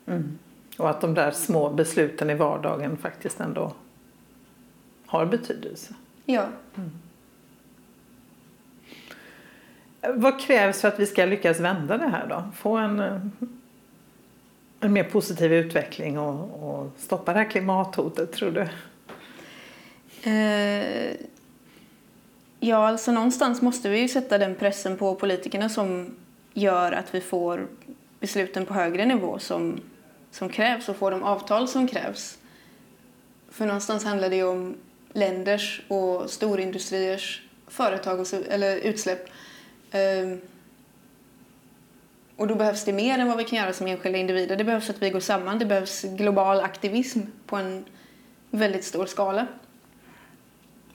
Mm. 0.07 0.39
Och 0.79 0.91
att 0.91 1.01
de 1.01 1.15
där 1.15 1.31
små 1.31 1.71
besluten 1.71 2.31
i 2.31 2.35
vardagen 2.35 2.97
faktiskt 2.97 3.41
ändå 3.41 3.73
har 5.07 5.27
betydelse. 5.27 5.95
Ja. 6.25 6.47
Mm. 6.75 6.91
Vad 10.09 10.41
krävs 10.41 10.81
för 10.81 10.89
att 10.89 10.99
vi 10.99 11.07
ska 11.07 11.25
lyckas 11.25 11.61
vända 11.61 11.99
det 11.99 12.09
här 12.09 12.27
då? 12.27 12.45
Få 12.57 12.77
en, 12.77 13.01
eh, 13.01 13.21
en 14.81 14.93
mer 14.93 15.05
positiv 15.05 15.53
utveckling 15.53 16.19
och, 16.19 16.71
och 16.71 16.91
stoppa 16.99 17.33
det 17.33 17.39
här 17.39 17.51
klimathotet, 17.51 18.33
tror 18.33 18.51
du? 18.51 18.69
Eh, 20.31 21.17
ja, 22.61 22.89
alltså 22.89 23.13
någonstans 23.13 23.63
måste 23.63 23.89
vi 23.89 23.99
ju 23.99 24.09
sätta 24.09 24.39
den 24.39 24.55
pressen 24.55 24.97
på 24.97 25.15
politikerna 25.15 25.69
som 25.69 26.15
gör 26.53 26.93
att 26.93 27.15
vi 27.15 27.21
får 27.21 27.67
besluten 28.21 28.67
på 28.67 28.75
högre 28.75 29.07
nivå 29.07 29.39
som, 29.39 29.81
som 30.31 30.49
krävs 30.49 30.89
och 30.89 30.97
får 30.97 31.11
de 31.11 31.23
avtal 31.23 31.69
som 31.69 31.89
krävs. 31.89 32.39
För 33.51 33.67
någonstans 33.67 34.05
handlar 34.05 34.31
det 34.31 34.37
ju 34.37 34.45
om 34.45 34.77
länders 35.13 35.83
och 35.89 36.31
storindustriers 36.31 37.43
företag 37.67 38.21
och 38.21 38.27
så, 38.27 38.37
eller 38.49 38.77
utsläpp 38.77 39.29
Ehm, 39.95 40.41
och 42.37 42.47
då 42.47 42.55
behövs 42.55 42.85
det 42.85 42.93
mer 42.93 43.19
än 43.19 43.29
vad 43.29 43.37
vi 43.37 43.45
kan 43.45 43.59
göra 43.59 43.73
som 43.73 43.87
enskilda 43.87 44.19
individer. 44.19 44.57
Det 44.57 44.65
behövs 44.65 44.91
att 44.91 45.03
vi 45.03 45.11
går 45.11 45.21
samman. 45.21 45.59
Det 45.59 45.67
behövs 45.67 46.03
global 46.03 46.61
aktivism 46.61 47.21
på 47.47 47.57
en 47.57 47.85
väldigt 48.51 48.85
stor 48.85 49.07
skala. 49.07 49.47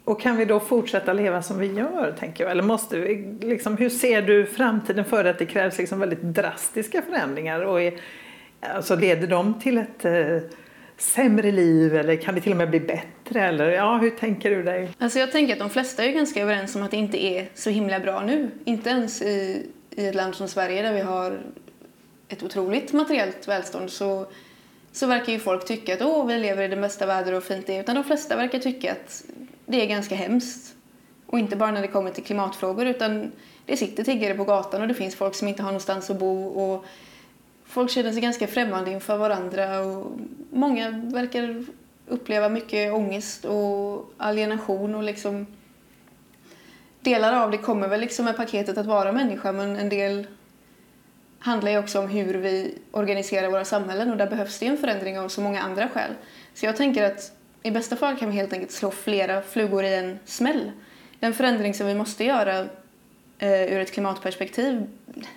Och 0.04 0.22
kan 0.22 0.38
vi 0.38 0.46
då 0.46 0.60
fortsätta 0.60 1.14
leva 1.14 1.42
som 1.42 1.58
vi 1.58 1.74
gör, 1.74 2.16
tänker 2.20 2.44
jag? 2.44 2.52
Eller 2.52 2.64
måste 2.64 3.00
vi, 3.00 3.38
liksom, 3.42 3.78
hur 3.78 3.90
ser 3.90 4.22
du 4.22 4.46
framtiden 4.46 5.06
för 5.06 5.26
att 5.26 5.40
det 5.40 5.46
krävs 5.46 5.78
liksom 5.78 6.00
väldigt 6.00 6.22
drastiska 6.22 7.02
förändringar? 7.02 7.62
Och 7.62 7.82
är, 7.82 8.00
alltså, 8.62 8.96
leder 8.96 9.28
de 9.28 9.60
till 9.60 9.78
ett 9.78 10.06
eh, 10.06 10.38
sämre 11.02 11.52
liv 11.52 11.96
eller 11.96 12.16
kan 12.16 12.36
det 12.36 12.42
till 12.42 12.52
och 12.52 12.58
med 12.58 12.70
bli 12.70 12.80
bättre? 12.80 13.42
Eller, 13.46 13.70
ja, 13.70 13.98
hur 13.98 14.10
tänker 14.10 14.50
du 14.50 14.64
dig? 14.64 14.90
Alltså 14.98 15.20
jag 15.20 15.32
tänker 15.32 15.54
att 15.54 15.60
de 15.60 15.70
flesta 15.70 16.04
är 16.04 16.12
ganska 16.12 16.42
överens 16.42 16.76
om 16.76 16.84
att 16.84 16.92
det 16.92 16.98
inte 16.98 17.24
är 17.24 17.50
så 17.54 17.70
himla 17.70 18.00
bra 18.00 18.22
nu. 18.22 18.52
Inte 18.66 18.90
ens 18.90 19.22
i, 19.22 19.68
i 19.92 20.08
ett 20.08 20.16
land 20.16 20.36
som 20.36 20.48
Sverige 20.48 20.82
där 20.82 20.94
vi 20.94 21.02
har 21.02 21.40
ett 22.28 22.44
otroligt 22.44 22.94
materiellt 22.94 23.48
välstånd 23.48 23.90
så, 23.90 24.26
så 24.92 25.08
verkar 25.08 25.34
ju 25.34 25.40
folk 25.40 25.66
tycka 25.66 25.94
att 25.94 26.02
Åh, 26.02 26.28
vi 26.28 26.38
lever 26.38 26.64
i 26.64 26.68
det 26.68 26.76
bästa 26.76 27.06
väder 27.06 27.34
och 27.34 27.44
fint 27.44 27.68
det 27.68 27.76
är. 27.76 27.80
Utan 27.80 27.96
de 27.96 28.04
flesta 28.04 28.36
verkar 28.36 28.60
tycka 28.60 28.92
att 28.92 29.24
det 29.66 29.82
är 29.82 29.88
ganska 29.88 30.16
hemskt. 30.16 30.76
Och 31.26 31.40
inte 31.40 31.56
bara 31.56 31.72
när 31.72 31.82
det 31.82 31.88
kommer 31.88 32.12
till 32.12 32.24
klimatfrågor 32.24 32.86
utan 32.86 33.32
det 33.66 33.78
sitter 33.78 34.04
tiggare 34.04 34.34
på 34.34 34.44
gatan 34.44 34.82
och 34.82 34.88
det 34.88 34.94
finns 34.94 35.16
folk 35.16 35.36
som 35.36 35.48
inte 35.48 35.64
har 35.64 35.70
någonstans 35.70 36.10
att 36.10 36.20
bo 36.20 36.48
och 36.48 36.86
folk 37.70 37.92
känner 37.92 38.12
sig 38.12 38.22
ganska 38.22 38.48
främmande 38.48 38.92
inför 38.92 39.18
varandra 39.18 39.80
och 39.80 40.12
många 40.52 40.90
verkar 40.90 41.66
uppleva 42.08 42.50
mycket 42.50 42.94
ångest 42.94 43.46
och 43.46 44.14
alienation 44.18 44.96
och 44.96 45.04
liksom 45.04 45.48
delar 47.02 47.34
av 47.34 47.52
det 47.52 47.58
kommer 47.58 47.88
väl 47.88 48.02
liksom 48.02 48.26
med 48.26 48.38
paketet 48.38 48.78
att 48.78 48.86
vara 48.86 49.12
människa 49.12 49.52
men 49.52 49.76
en 49.76 49.90
del 49.90 50.28
handlar 51.40 51.72
ju 51.72 51.78
också 51.78 52.00
om 52.00 52.08
hur 52.08 52.34
vi 52.34 52.78
organiserar 52.92 53.50
våra 53.50 53.66
samhällen 53.66 54.12
och 54.12 54.18
där 54.18 54.30
behövs 54.30 54.60
det 54.60 54.66
en 54.66 54.78
förändring 54.78 55.20
av 55.20 55.30
så 55.30 55.42
många 55.42 55.62
andra 55.62 55.90
skäl. 55.90 56.12
Så 56.54 56.66
jag 56.66 56.76
tänker 56.76 57.04
att 57.04 57.32
i 57.64 57.72
bästa 57.72 57.96
fall 57.96 58.18
kan 58.18 58.30
vi 58.30 58.36
helt 58.36 58.54
enkelt 58.54 58.72
slå 58.72 58.92
flera 58.92 59.42
flugor 59.42 59.84
i 59.84 59.96
en 59.96 60.20
smäll. 60.26 60.72
Den 61.20 61.34
förändring 61.34 61.74
som 61.74 61.88
vi 61.88 61.96
måste 61.96 62.24
göra 62.24 62.66
Eh, 63.42 63.74
ur 63.74 63.80
ett 63.80 63.92
klimatperspektiv, 63.92 64.88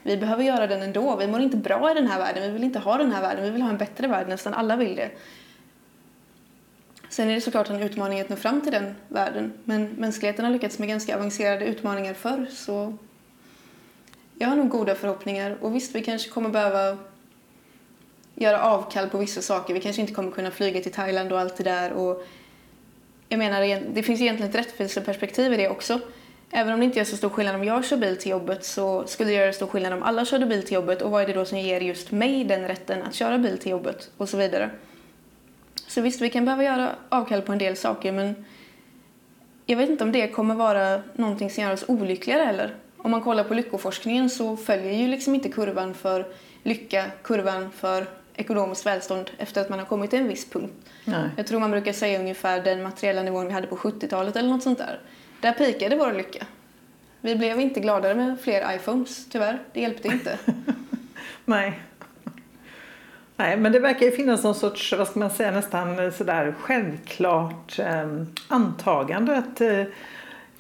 vi 0.02 0.16
behöver 0.16 0.44
göra 0.44 0.66
den 0.66 0.82
ändå. 0.82 1.16
Vi 1.16 1.26
mår 1.26 1.40
inte 1.40 1.56
bra 1.56 1.90
i 1.90 1.94
den 1.94 2.06
här 2.06 2.18
världen, 2.18 2.42
vi 2.42 2.50
vill 2.50 2.64
inte 2.64 2.78
ha 2.78 2.98
den 2.98 3.12
här 3.12 3.22
världen, 3.22 3.44
vi 3.44 3.50
vill 3.50 3.62
ha 3.62 3.70
en 3.70 3.76
bättre 3.76 4.08
värld, 4.08 4.28
nästan 4.28 4.54
alla 4.54 4.76
vill 4.76 4.96
det. 4.96 5.10
Sen 7.08 7.30
är 7.30 7.34
det 7.34 7.40
såklart 7.40 7.70
en 7.70 7.82
utmaning 7.82 8.20
att 8.20 8.28
nå 8.28 8.36
fram 8.36 8.60
till 8.60 8.72
den 8.72 8.94
världen, 9.08 9.52
men 9.64 9.84
mänskligheten 9.84 10.44
har 10.44 10.52
lyckats 10.52 10.78
med 10.78 10.88
ganska 10.88 11.16
avancerade 11.16 11.64
utmaningar 11.64 12.14
förr, 12.14 12.46
så 12.50 12.96
jag 14.38 14.48
har 14.48 14.56
nog 14.56 14.68
goda 14.68 14.94
förhoppningar. 14.94 15.56
Och 15.60 15.74
visst, 15.74 15.94
vi 15.94 16.02
kanske 16.02 16.30
kommer 16.30 16.48
behöva 16.48 16.98
göra 18.34 18.62
avkall 18.62 19.08
på 19.08 19.18
vissa 19.18 19.42
saker. 19.42 19.74
Vi 19.74 19.80
kanske 19.80 20.02
inte 20.02 20.14
kommer 20.14 20.30
kunna 20.30 20.50
flyga 20.50 20.80
till 20.80 20.92
Thailand 20.92 21.32
och 21.32 21.40
allt 21.40 21.56
det 21.56 21.64
där. 21.64 21.92
Och 21.92 22.26
jag 23.28 23.38
menar, 23.38 23.80
det 23.94 24.02
finns 24.02 24.20
egentligen 24.20 24.50
ett 24.50 24.56
rättviseperspektiv 24.56 25.52
i 25.52 25.56
det 25.56 25.68
också. 25.68 26.00
Även 26.54 26.72
om 26.72 26.80
det 26.80 26.84
inte 26.84 26.98
gör 26.98 27.04
så 27.04 27.16
stor 27.16 27.28
skillnad 27.28 27.54
om 27.54 27.64
jag 27.64 27.84
kör 27.84 27.96
bil 27.96 28.16
till 28.16 28.30
jobbet 28.30 28.64
så 28.64 29.06
skulle 29.06 29.30
det 29.30 29.36
göra 29.36 29.52
stor 29.52 29.66
skillnad 29.66 29.92
om 29.92 30.02
alla 30.02 30.24
körde 30.24 30.46
bil 30.46 30.62
till 30.62 30.74
jobbet 30.74 31.02
och 31.02 31.10
vad 31.10 31.22
är 31.22 31.26
det 31.26 31.32
då 31.32 31.44
som 31.44 31.58
ger 31.58 31.80
just 31.80 32.10
mig 32.10 32.44
den 32.44 32.68
rätten 32.68 33.02
att 33.02 33.14
köra 33.14 33.38
bil 33.38 33.58
till 33.58 33.70
jobbet 33.70 34.10
och 34.16 34.28
så 34.28 34.36
vidare. 34.36 34.70
Så 35.86 36.00
visst, 36.00 36.20
vi 36.20 36.30
kan 36.30 36.44
behöva 36.44 36.64
göra 36.64 36.90
avkall 37.08 37.42
på 37.42 37.52
en 37.52 37.58
del 37.58 37.76
saker 37.76 38.12
men 38.12 38.44
jag 39.66 39.76
vet 39.76 39.90
inte 39.90 40.04
om 40.04 40.12
det 40.12 40.28
kommer 40.28 40.54
vara 40.54 41.02
någonting 41.14 41.50
som 41.50 41.64
gör 41.64 41.72
oss 41.72 41.84
olyckligare 41.88 42.42
heller. 42.42 42.74
Om 42.96 43.10
man 43.10 43.20
kollar 43.20 43.44
på 43.44 43.54
lyckoforskningen 43.54 44.30
så 44.30 44.56
följer 44.56 44.92
ju 44.92 45.08
liksom 45.08 45.34
inte 45.34 45.48
kurvan 45.48 45.94
för 45.94 46.26
lycka 46.62 47.04
kurvan 47.22 47.70
för 47.70 48.06
ekonomiskt 48.34 48.86
välstånd 48.86 49.30
efter 49.38 49.60
att 49.60 49.68
man 49.68 49.78
har 49.78 49.86
kommit 49.86 50.10
till 50.10 50.18
en 50.18 50.28
viss 50.28 50.50
punkt. 50.50 50.72
Nej. 51.04 51.28
Jag 51.36 51.46
tror 51.46 51.60
man 51.60 51.70
brukar 51.70 51.92
säga 51.92 52.20
ungefär 52.20 52.62
den 52.62 52.82
materiella 52.82 53.22
nivån 53.22 53.46
vi 53.46 53.52
hade 53.52 53.66
på 53.66 53.76
70-talet 53.76 54.36
eller 54.36 54.48
något 54.48 54.62
sånt 54.62 54.78
där. 54.78 55.00
Där 55.42 55.52
pikade 55.52 55.96
vår 55.96 56.12
lycka. 56.12 56.46
Vi 57.20 57.36
blev 57.36 57.60
inte 57.60 57.80
gladare 57.80 58.14
med 58.14 58.40
fler 58.40 58.74
iPhones, 58.76 59.26
tyvärr. 59.30 59.62
Det 59.72 59.80
hjälpte 59.80 60.08
inte. 60.08 60.38
Nej. 61.44 61.80
Nej, 63.36 63.56
men 63.56 63.72
det 63.72 63.78
verkar 63.78 64.06
ju 64.06 64.12
finnas 64.12 64.44
någon 64.44 64.54
sorts, 64.54 64.92
vad 64.92 65.08
ska 65.08 65.18
man 65.18 65.30
säga, 65.30 65.50
nästan 65.50 66.12
sådär 66.12 66.54
självklart 66.60 67.78
eh, 67.78 68.22
antagande 68.48 69.38
att 69.38 69.60
eh, 69.60 69.84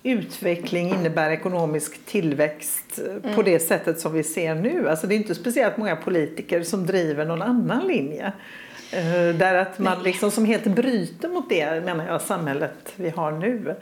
utveckling 0.02 0.88
innebär 0.88 1.30
ekonomisk 1.30 2.06
tillväxt 2.06 2.98
mm. 2.98 3.34
på 3.34 3.42
det 3.42 3.58
sättet 3.58 4.00
som 4.00 4.12
vi 4.12 4.22
ser 4.22 4.54
nu. 4.54 4.88
Alltså 4.88 5.06
det 5.06 5.14
är 5.14 5.16
inte 5.16 5.34
speciellt 5.34 5.76
många 5.76 5.96
politiker 5.96 6.62
som 6.62 6.86
driver 6.86 7.24
någon 7.24 7.42
annan 7.42 7.86
linje. 7.86 8.32
Eh, 8.92 9.36
där 9.36 9.54
att 9.54 9.78
man 9.78 10.02
liksom 10.02 10.30
som 10.30 10.44
helt 10.44 10.64
bryter 10.64 11.28
mot 11.28 11.48
det, 11.48 11.84
menar 11.84 12.06
jag, 12.06 12.22
samhället 12.22 12.92
vi 12.96 13.10
har 13.10 13.32
nu. 13.32 13.76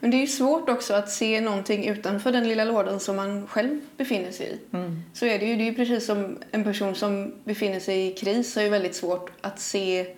Men 0.00 0.10
det 0.10 0.16
är 0.16 0.20
ju 0.20 0.26
svårt 0.26 0.68
också 0.68 0.94
att 0.94 1.10
se 1.10 1.40
någonting 1.40 1.88
utanför 1.88 2.32
den 2.32 2.48
lilla 2.48 2.64
lådan 2.64 3.00
som 3.00 3.16
man 3.16 3.46
själv 3.46 3.80
befinner 3.96 4.30
sig 4.30 4.46
i. 4.46 4.76
Mm. 4.76 5.02
Så 5.14 5.26
är 5.26 5.38
det 5.38 5.44
ju. 5.44 5.56
Det 5.56 5.62
är 5.62 5.70
ju 5.70 5.74
precis 5.74 6.06
som 6.06 6.38
en 6.50 6.64
person 6.64 6.94
som 6.94 7.34
befinner 7.44 7.80
sig 7.80 8.06
i 8.06 8.14
kris 8.14 8.56
har 8.56 8.62
ju 8.62 8.68
väldigt 8.68 8.94
svårt 8.94 9.30
att 9.40 9.60
se 9.60 10.14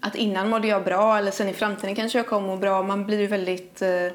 att 0.00 0.14
innan 0.14 0.48
mådde 0.48 0.68
jag 0.68 0.84
bra 0.84 1.18
eller 1.18 1.30
sen 1.30 1.48
i 1.48 1.52
framtiden 1.52 1.94
kanske 1.94 2.18
jag 2.18 2.26
kommer 2.26 2.48
må 2.48 2.56
bra. 2.56 2.82
Man 2.82 3.06
blir 3.06 3.20
ju 3.20 3.26
väldigt 3.26 3.82
eh, 3.82 4.10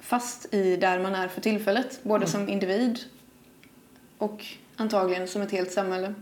fast 0.00 0.54
i 0.54 0.76
där 0.76 0.98
man 0.98 1.14
är 1.14 1.28
för 1.28 1.40
tillfället. 1.40 2.00
Både 2.02 2.24
mm. 2.24 2.28
som 2.28 2.48
individ 2.48 2.98
och 4.18 4.44
antagligen 4.76 5.28
som 5.28 5.42
ett 5.42 5.52
helt 5.52 5.72
samhälle. 5.72 6.14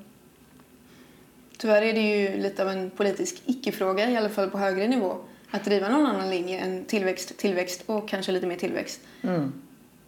Tyvärr 1.59 1.83
är 1.83 1.93
det 1.93 2.01
ju 2.01 2.43
lite 2.43 2.63
av 2.63 2.69
en 2.69 2.91
politisk 2.91 3.43
icke-fråga, 3.47 4.11
i 4.11 4.17
alla 4.17 4.29
fall 4.29 4.51
på 4.51 4.59
högre 4.59 4.89
nivå, 4.89 5.17
att 5.51 5.65
driva 5.65 5.89
någon 5.89 6.07
annan 6.07 6.31
linje 6.31 6.59
än 6.59 6.85
tillväxt, 6.85 7.37
tillväxt 7.37 7.83
och 7.87 8.09
kanske 8.09 8.33
lite 8.33 8.47
mer 8.47 8.57
tillväxt. 8.57 9.01
Mm. 9.23 9.53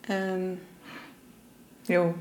Um, 0.08 0.58
jo. 1.86 2.14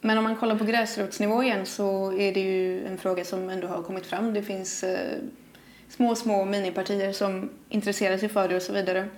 Men 0.00 0.18
om 0.18 0.24
man 0.24 0.36
kollar 0.36 0.56
på 0.56 0.64
gräsrotsnivå 0.64 1.42
igen 1.42 1.66
så 1.66 2.12
är 2.12 2.34
det 2.34 2.40
ju 2.40 2.86
en 2.86 2.98
fråga 2.98 3.24
som 3.24 3.50
ändå 3.50 3.66
har 3.68 3.82
kommit 3.82 4.06
fram. 4.06 4.34
Det 4.34 4.42
finns 4.42 4.84
eh, 4.84 5.18
små, 5.88 6.14
små 6.14 6.44
minipartier 6.44 7.12
som 7.12 7.50
intresserar 7.68 8.18
sig 8.18 8.28
för 8.28 8.48
det 8.48 8.56
och 8.56 8.62
så 8.62 8.72
vidare. 8.72 9.08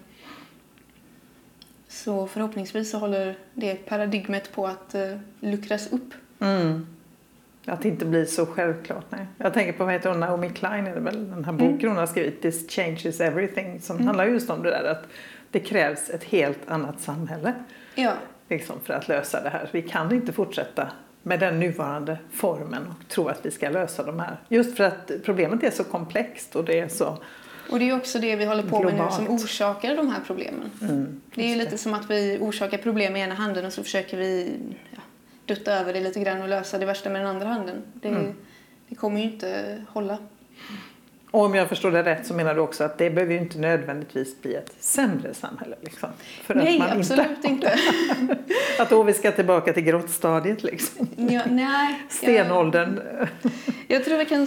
Så 1.88 2.26
förhoppningsvis 2.26 2.90
så 2.90 2.98
håller 2.98 3.38
det 3.54 3.74
paradigmet 3.74 4.52
på 4.52 4.66
att 4.66 4.94
uh, 4.94 5.18
luckras 5.40 5.92
upp. 5.92 6.14
Mm. 6.40 6.86
Att 7.68 7.82
det 7.82 7.88
inte 7.88 8.04
blir 8.04 8.24
så 8.24 8.46
självklart. 8.46 9.04
Nej. 9.10 9.26
Jag 9.38 9.54
tänker 9.54 9.72
på 9.72 9.84
vad 9.84 9.92
heter 9.92 10.10
hon, 10.10 10.20
Naomi 10.20 10.50
Klein 10.50 10.86
är 10.86 10.94
det 10.94 11.00
väl, 11.00 11.30
den 11.30 11.44
här 11.44 11.52
boken 11.52 11.78
mm. 11.78 11.88
hon 11.88 11.96
har 11.96 12.06
skrivit, 12.06 12.42
This 12.42 12.70
changes 12.70 13.20
everything, 13.20 13.80
som 13.80 13.96
mm. 13.96 14.06
handlar 14.06 14.26
just 14.26 14.50
om 14.50 14.62
det 14.62 14.70
där 14.70 14.84
att 14.84 15.04
det 15.50 15.60
krävs 15.60 16.10
ett 16.10 16.24
helt 16.24 16.68
annat 16.68 17.00
samhälle 17.00 17.54
ja. 17.94 18.12
liksom, 18.48 18.76
för 18.84 18.94
att 18.94 19.08
lösa 19.08 19.42
det 19.42 19.48
här. 19.48 19.68
Vi 19.72 19.82
kan 19.82 20.14
inte 20.14 20.32
fortsätta 20.32 20.88
med 21.22 21.40
den 21.40 21.60
nuvarande 21.60 22.18
formen 22.32 22.82
och 22.86 23.08
tro 23.08 23.28
att 23.28 23.46
vi 23.46 23.50
ska 23.50 23.70
lösa 23.70 24.02
de 24.02 24.20
här. 24.20 24.36
Just 24.48 24.76
för 24.76 24.84
att 24.84 25.10
problemet 25.24 25.62
är 25.62 25.70
så 25.70 25.84
komplext 25.84 26.56
och 26.56 26.64
det 26.64 26.78
är 26.78 26.88
så 26.88 27.18
och 27.70 27.78
det 27.78 27.88
är 27.88 27.96
också 27.96 28.18
det 28.18 28.36
vi 28.36 28.44
håller 28.44 28.62
på 28.62 28.82
med 28.82 28.94
Globalt. 28.94 29.20
nu 29.20 29.26
som 29.26 29.34
orsakar 29.34 29.96
de 29.96 30.08
här 30.08 30.20
problemen. 30.26 30.70
Mm, 30.80 31.20
det 31.34 31.44
är 31.44 31.48
ju 31.48 31.54
lite 31.54 31.78
som 31.78 31.94
att 31.94 32.10
vi 32.10 32.38
orsakar 32.40 32.78
problem 32.78 33.12
med 33.12 33.22
ena 33.22 33.34
handen 33.34 33.66
och 33.66 33.72
så 33.72 33.82
försöker 33.82 34.16
vi 34.16 34.56
ja, 34.90 35.00
dutta 35.48 35.72
över 35.72 35.92
det 35.92 36.00
lite 36.00 36.20
grann 36.20 36.42
och 36.42 36.48
lösa 36.48 36.78
det 36.78 36.86
värsta 36.86 37.10
med 37.10 37.20
den 37.20 37.28
andra 37.28 37.46
handen. 37.46 37.82
Det, 37.94 38.08
mm. 38.08 38.34
det 38.88 38.94
kommer 38.94 39.20
ju 39.20 39.24
inte 39.24 39.82
hålla. 39.88 40.18
Och 41.30 41.44
om 41.44 41.54
jag 41.54 41.68
förstår 41.68 41.90
det 41.90 42.02
rätt 42.02 42.26
så 42.26 42.34
menar 42.34 42.54
du 42.54 42.60
också 42.60 42.84
att 42.84 42.98
det 42.98 43.10
behöver 43.10 43.34
ju 43.34 43.40
inte 43.40 43.58
nödvändigtvis 43.58 44.42
bli 44.42 44.54
ett 44.54 44.72
sämre 44.80 45.34
samhälle? 45.34 45.76
Liksom, 45.80 46.08
för 46.42 46.54
nej, 46.54 46.80
att 46.80 46.88
man 46.88 46.98
absolut 46.98 47.44
inte. 47.44 47.78
att 48.78 48.90
då 48.90 49.02
vi 49.02 49.14
ska 49.14 49.32
tillbaka 49.32 49.72
till 49.72 49.82
grottstadiet 49.82 50.62
liksom? 50.62 51.08
Ja, 51.16 51.42
nej. 51.50 52.02
Stenåldern? 52.08 53.00
Jag, 53.18 53.28
jag 53.88 54.04
tror 54.04 54.18
vi 54.18 54.24
kan 54.24 54.46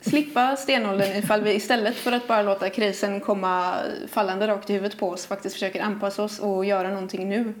slippa 0.00 0.56
stenåldern 0.56 1.16
ifall 1.16 1.42
vi 1.42 1.54
istället 1.54 1.96
för 1.96 2.12
att 2.12 2.28
bara 2.28 2.42
låta 2.42 2.70
krisen 2.70 3.20
komma 3.20 3.74
fallande 4.08 4.46
rakt 4.46 4.70
i 4.70 4.72
huvudet 4.72 4.98
på 4.98 5.08
oss 5.08 5.26
faktiskt 5.26 5.54
försöker 5.54 5.82
anpassa 5.82 6.22
oss 6.22 6.38
och 6.38 6.64
göra 6.64 6.88
någonting 6.88 7.28
nu. 7.28 7.54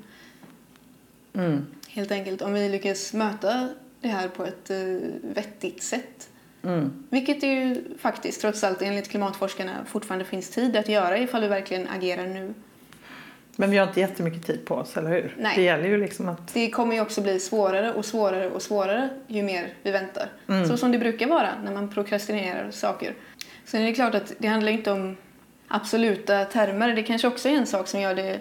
Mm. 1.34 1.66
Helt 1.94 2.10
enkelt 2.10 2.42
om 2.42 2.52
vi 2.52 2.68
lyckas 2.68 3.12
möta 3.12 3.68
det 4.00 4.08
här 4.08 4.28
på 4.28 4.44
ett 4.44 4.70
uh, 4.70 5.00
vettigt 5.22 5.82
sätt. 5.82 6.28
Mm. 6.64 7.06
Vilket 7.10 7.42
ju 7.42 7.84
faktiskt 7.98 8.40
trots 8.40 8.64
allt 8.64 8.82
enligt 8.82 9.08
klimatforskarna 9.08 9.72
fortfarande 9.86 10.24
finns 10.24 10.50
tid 10.50 10.76
att 10.76 10.88
göra 10.88 11.18
ifall 11.18 11.40
vi 11.42 11.48
verkligen 11.48 11.88
agerar 11.88 12.26
nu. 12.26 12.54
Men 13.56 13.70
vi 13.70 13.78
har 13.78 13.86
inte 13.86 14.00
jättemycket 14.00 14.46
tid 14.46 14.64
på 14.64 14.74
oss, 14.74 14.96
eller 14.96 15.10
hur? 15.10 15.34
Nej. 15.38 15.52
Det 15.56 15.62
gäller 15.62 15.88
ju 15.88 15.98
liksom 15.98 16.28
att... 16.28 16.54
Det 16.54 16.70
kommer 16.70 16.94
ju 16.94 17.00
också 17.00 17.20
bli 17.20 17.40
svårare 17.40 17.92
och 17.92 18.04
svårare 18.04 18.50
och 18.50 18.62
svårare 18.62 19.08
ju 19.26 19.42
mer 19.42 19.74
vi 19.82 19.90
väntar. 19.90 20.28
Mm. 20.48 20.68
Så 20.68 20.76
som 20.76 20.92
det 20.92 20.98
brukar 20.98 21.26
vara 21.26 21.50
när 21.64 21.72
man 21.72 21.88
prokrastinerar 21.88 22.70
saker. 22.70 23.14
Sen 23.64 23.82
är 23.82 23.86
det 23.86 23.94
klart 23.94 24.14
att 24.14 24.32
det 24.38 24.48
handlar 24.48 24.72
inte 24.72 24.92
om 24.92 25.16
absoluta 25.68 26.44
termer. 26.44 26.94
Det 26.94 27.02
kanske 27.02 27.28
också 27.28 27.48
är 27.48 27.52
en 27.52 27.66
sak 27.66 27.88
som 27.88 28.00
gör 28.00 28.14
det 28.14 28.40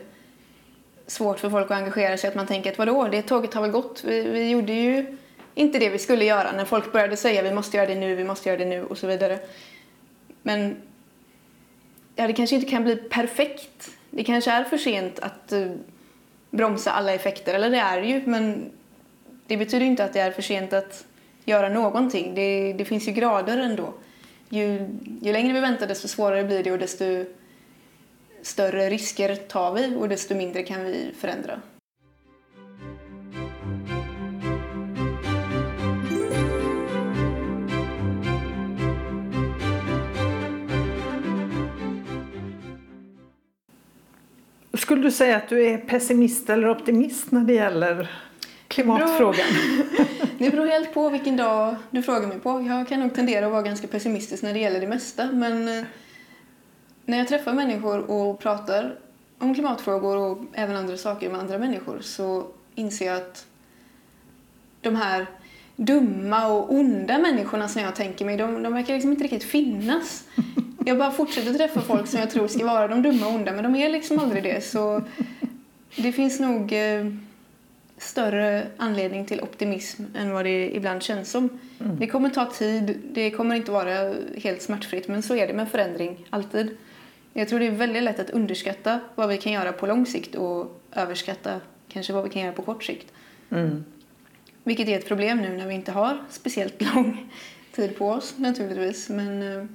svårt 1.11 1.39
för 1.39 1.49
folk 1.49 1.71
att 1.71 1.77
engagera 1.77 2.17
sig. 2.17 2.27
Att 2.27 2.35
man 2.35 2.47
tänker 2.47 2.71
att 2.71 2.77
vadå, 2.77 3.07
det 3.07 3.21
tåget 3.21 3.53
har 3.53 3.61
väl 3.61 3.71
gått. 3.71 4.03
Vi, 4.03 4.21
vi 4.21 4.49
gjorde 4.49 4.73
ju 4.73 5.17
inte 5.55 5.79
det 5.79 5.89
vi 5.89 5.99
skulle 5.99 6.25
göra 6.25 6.51
när 6.51 6.65
folk 6.65 6.91
började 6.91 7.17
säga 7.17 7.41
vi 7.41 7.53
måste 7.53 7.77
göra 7.77 7.87
det 7.87 7.95
nu, 7.95 8.15
vi 8.15 8.23
måste 8.23 8.49
göra 8.49 8.59
det 8.59 8.65
nu 8.65 8.83
och 8.83 8.97
så 8.97 9.07
vidare. 9.07 9.39
Men 10.41 10.75
ja, 12.15 12.27
det 12.27 12.33
kanske 12.33 12.55
inte 12.55 12.69
kan 12.69 12.83
bli 12.83 12.95
perfekt. 12.95 13.89
Det 14.09 14.23
kanske 14.23 14.51
är 14.51 14.63
för 14.63 14.77
sent 14.77 15.19
att 15.19 15.53
uh, 15.53 15.71
bromsa 16.49 16.91
alla 16.91 17.13
effekter, 17.13 17.53
eller 17.53 17.69
det 17.69 17.77
är 17.77 18.01
det 18.01 18.07
ju, 18.07 18.21
men 18.25 18.71
det 19.47 19.57
betyder 19.57 19.85
inte 19.85 20.03
att 20.03 20.13
det 20.13 20.19
är 20.19 20.31
för 20.31 20.41
sent 20.41 20.73
att 20.73 21.05
göra 21.45 21.69
någonting. 21.69 22.35
Det, 22.35 22.73
det 22.73 22.85
finns 22.85 23.07
ju 23.07 23.11
grader 23.11 23.57
ändå. 23.57 23.93
Ju, 24.49 24.89
ju 25.21 25.33
längre 25.33 25.53
vi 25.53 25.59
väntar 25.59 25.87
desto 25.87 26.07
svårare 26.07 26.43
blir 26.43 26.63
det 26.63 26.71
och 26.71 26.79
desto 26.79 27.25
större 28.41 28.89
risker 28.89 29.35
tar 29.35 29.73
vi 29.73 29.95
och 29.95 30.09
desto 30.09 30.35
mindre 30.35 30.63
kan 30.63 30.83
vi 30.83 31.11
förändra. 31.19 31.61
Skulle 44.73 45.01
du 45.01 45.11
säga 45.11 45.37
att 45.37 45.49
du 45.49 45.65
är 45.65 45.77
pessimist 45.77 46.49
eller 46.49 46.69
optimist 46.69 47.31
när 47.31 47.41
det 47.41 47.53
gäller 47.53 48.11
klimatfrågan? 48.67 49.45
Det 50.37 50.49
beror 50.49 50.65
helt 50.71 50.93
på 50.93 51.09
vilken 51.09 51.37
dag 51.37 51.75
du 51.91 52.03
frågar 52.03 52.27
mig 52.27 52.39
på. 52.39 52.65
Jag 52.67 52.87
kan 52.87 52.99
nog 52.99 53.15
tendera 53.15 53.45
att 53.45 53.51
vara 53.51 53.61
ganska 53.61 53.87
pessimistisk 53.87 54.43
när 54.43 54.53
det 54.53 54.59
gäller 54.59 54.79
det 54.79 54.87
mesta. 54.87 55.31
Men 55.31 55.79
eh, 55.79 55.85
när 57.11 57.17
jag 57.17 57.27
träffar 57.27 57.53
människor 57.53 58.11
och 58.11 58.39
pratar 58.39 58.95
om 59.37 59.53
klimatfrågor 59.53 60.17
och 60.17 60.37
även 60.53 60.75
andra 60.75 60.97
saker 60.97 61.29
med 61.29 61.39
andra 61.39 61.57
människor 61.57 61.99
så 62.01 62.47
inser 62.75 63.05
jag 63.05 63.17
att 63.17 63.45
de 64.81 64.95
här 64.95 65.25
dumma 65.75 66.47
och 66.47 66.73
onda 66.73 67.17
människorna 67.17 67.67
som 67.67 67.81
jag 67.81 67.95
tänker 67.95 68.25
mig, 68.25 68.37
de, 68.37 68.63
de 68.63 68.73
verkar 68.73 68.93
liksom 68.93 69.11
inte 69.11 69.23
riktigt 69.23 69.43
finnas. 69.43 70.23
Jag 70.85 70.97
bara 70.97 71.11
fortsätter 71.11 71.53
träffa 71.53 71.81
folk 71.81 72.07
som 72.07 72.19
jag 72.19 72.29
tror 72.29 72.47
ska 72.47 72.65
vara 72.65 72.87
de 72.87 73.01
dumma 73.01 73.27
och 73.27 73.33
onda, 73.33 73.51
men 73.51 73.63
de 73.63 73.75
är 73.75 73.89
liksom 73.89 74.19
aldrig 74.19 74.43
det. 74.43 74.63
Så 74.63 75.01
det 75.95 76.11
finns 76.11 76.39
nog 76.39 76.73
eh, 76.73 77.05
större 77.97 78.67
anledning 78.77 79.25
till 79.25 79.41
optimism 79.41 80.03
än 80.15 80.31
vad 80.31 80.45
det 80.45 80.75
ibland 80.75 81.03
känns 81.03 81.31
som. 81.31 81.49
Mm. 81.79 81.99
Det 81.99 82.07
kommer 82.07 82.29
ta 82.29 82.45
tid, 82.45 83.01
det 83.11 83.31
kommer 83.31 83.55
inte 83.55 83.71
vara 83.71 84.13
helt 84.37 84.61
smärtfritt, 84.61 85.07
men 85.07 85.23
så 85.23 85.35
är 85.35 85.47
det 85.47 85.53
med 85.53 85.71
förändring, 85.71 86.27
alltid. 86.29 86.77
Jag 87.33 87.49
tror 87.49 87.59
det 87.59 87.67
är 87.67 87.71
väldigt 87.71 88.03
lätt 88.03 88.19
att 88.19 88.29
underskatta 88.29 88.99
vad 89.15 89.29
vi 89.29 89.37
kan 89.37 89.51
göra 89.51 89.71
på 89.71 89.87
lång 89.87 90.05
sikt 90.05 90.35
och 90.35 90.81
överskatta 90.91 91.61
kanske 91.87 92.13
vad 92.13 92.23
vi 92.23 92.29
kan 92.29 92.41
göra 92.41 92.53
på 92.53 92.61
kort 92.61 92.83
sikt. 92.83 93.13
Mm. 93.49 93.83
Vilket 94.63 94.87
är 94.87 94.97
ett 94.97 95.07
problem 95.07 95.37
nu 95.37 95.57
när 95.57 95.67
vi 95.67 95.73
inte 95.73 95.91
har 95.91 96.17
speciellt 96.29 96.81
lång 96.95 97.31
tid 97.71 97.97
på 97.97 98.09
oss 98.09 98.33
naturligtvis. 98.37 99.09
Men 99.09 99.41
eh, 99.41 99.65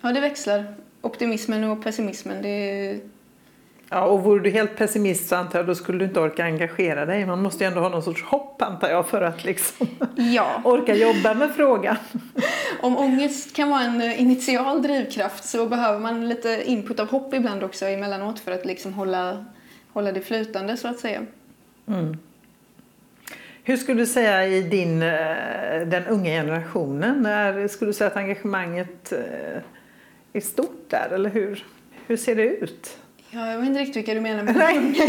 ja, 0.00 0.12
det 0.12 0.20
växlar. 0.20 0.74
Optimismen 1.00 1.64
och 1.64 1.82
pessimismen, 1.82 2.42
det 2.42 3.00
Ja, 3.92 4.04
och 4.04 4.22
vore 4.22 4.42
du 4.42 4.50
helt 4.50 4.76
pessimist 4.76 5.28
så 5.28 5.36
antar 5.36 5.58
jag 5.58 5.66
då 5.66 5.74
skulle 5.74 5.98
du 5.98 6.04
inte 6.04 6.20
orka 6.20 6.44
engagera 6.44 7.06
dig. 7.06 7.26
Man 7.26 7.42
måste 7.42 7.64
ju 7.64 7.68
ändå 7.68 7.80
ha 7.80 7.88
någon 7.88 8.02
sorts 8.02 8.22
hopp 8.22 8.62
antar 8.62 8.90
jag 8.90 9.08
för 9.08 9.22
att 9.22 9.44
liksom 9.44 9.86
ja. 10.16 10.60
orka 10.64 10.94
jobba 10.94 11.34
med 11.34 11.54
frågan. 11.56 11.96
Om 12.80 12.96
ångest 12.96 13.56
kan 13.56 13.70
vara 13.70 13.82
en 13.82 14.00
eh, 14.00 14.22
initial 14.22 14.82
drivkraft 14.82 15.44
så 15.44 15.66
behöver 15.66 15.98
man 15.98 16.28
lite 16.28 16.62
input 16.64 17.00
av 17.00 17.10
hopp 17.10 17.34
ibland 17.34 17.62
också 17.64 17.86
emellanåt 17.86 18.40
för 18.40 18.52
att 18.52 18.66
liksom 18.66 18.92
hålla, 18.92 19.44
hålla 19.92 20.12
det 20.12 20.20
flytande 20.20 20.76
så 20.76 20.88
att 20.88 20.98
säga. 20.98 21.22
Mm. 21.88 22.16
Hur 23.62 23.76
skulle 23.76 24.00
du 24.02 24.06
säga 24.06 24.46
i 24.46 24.62
din, 24.62 25.02
eh, 25.02 25.86
den 25.86 26.06
unga 26.06 26.30
generationen, 26.30 27.22
när 27.22 27.68
skulle 27.68 27.88
du 27.88 27.92
säga 27.92 28.10
att 28.10 28.16
engagemanget 28.16 29.12
eh, 29.12 29.62
är 30.32 30.40
stort 30.40 30.84
där 30.88 31.10
eller 31.14 31.30
hur, 31.30 31.64
hur 32.06 32.16
ser 32.16 32.34
det 32.36 32.42
ut? 32.42 32.96
Ja, 33.32 33.50
jag 33.50 33.58
vet 33.58 33.66
inte 33.66 33.80
riktigt 33.80 33.96
vilka 33.96 34.14
du 34.14 34.20
menar 34.20 34.42
med 34.42 34.56
Nej, 34.56 35.08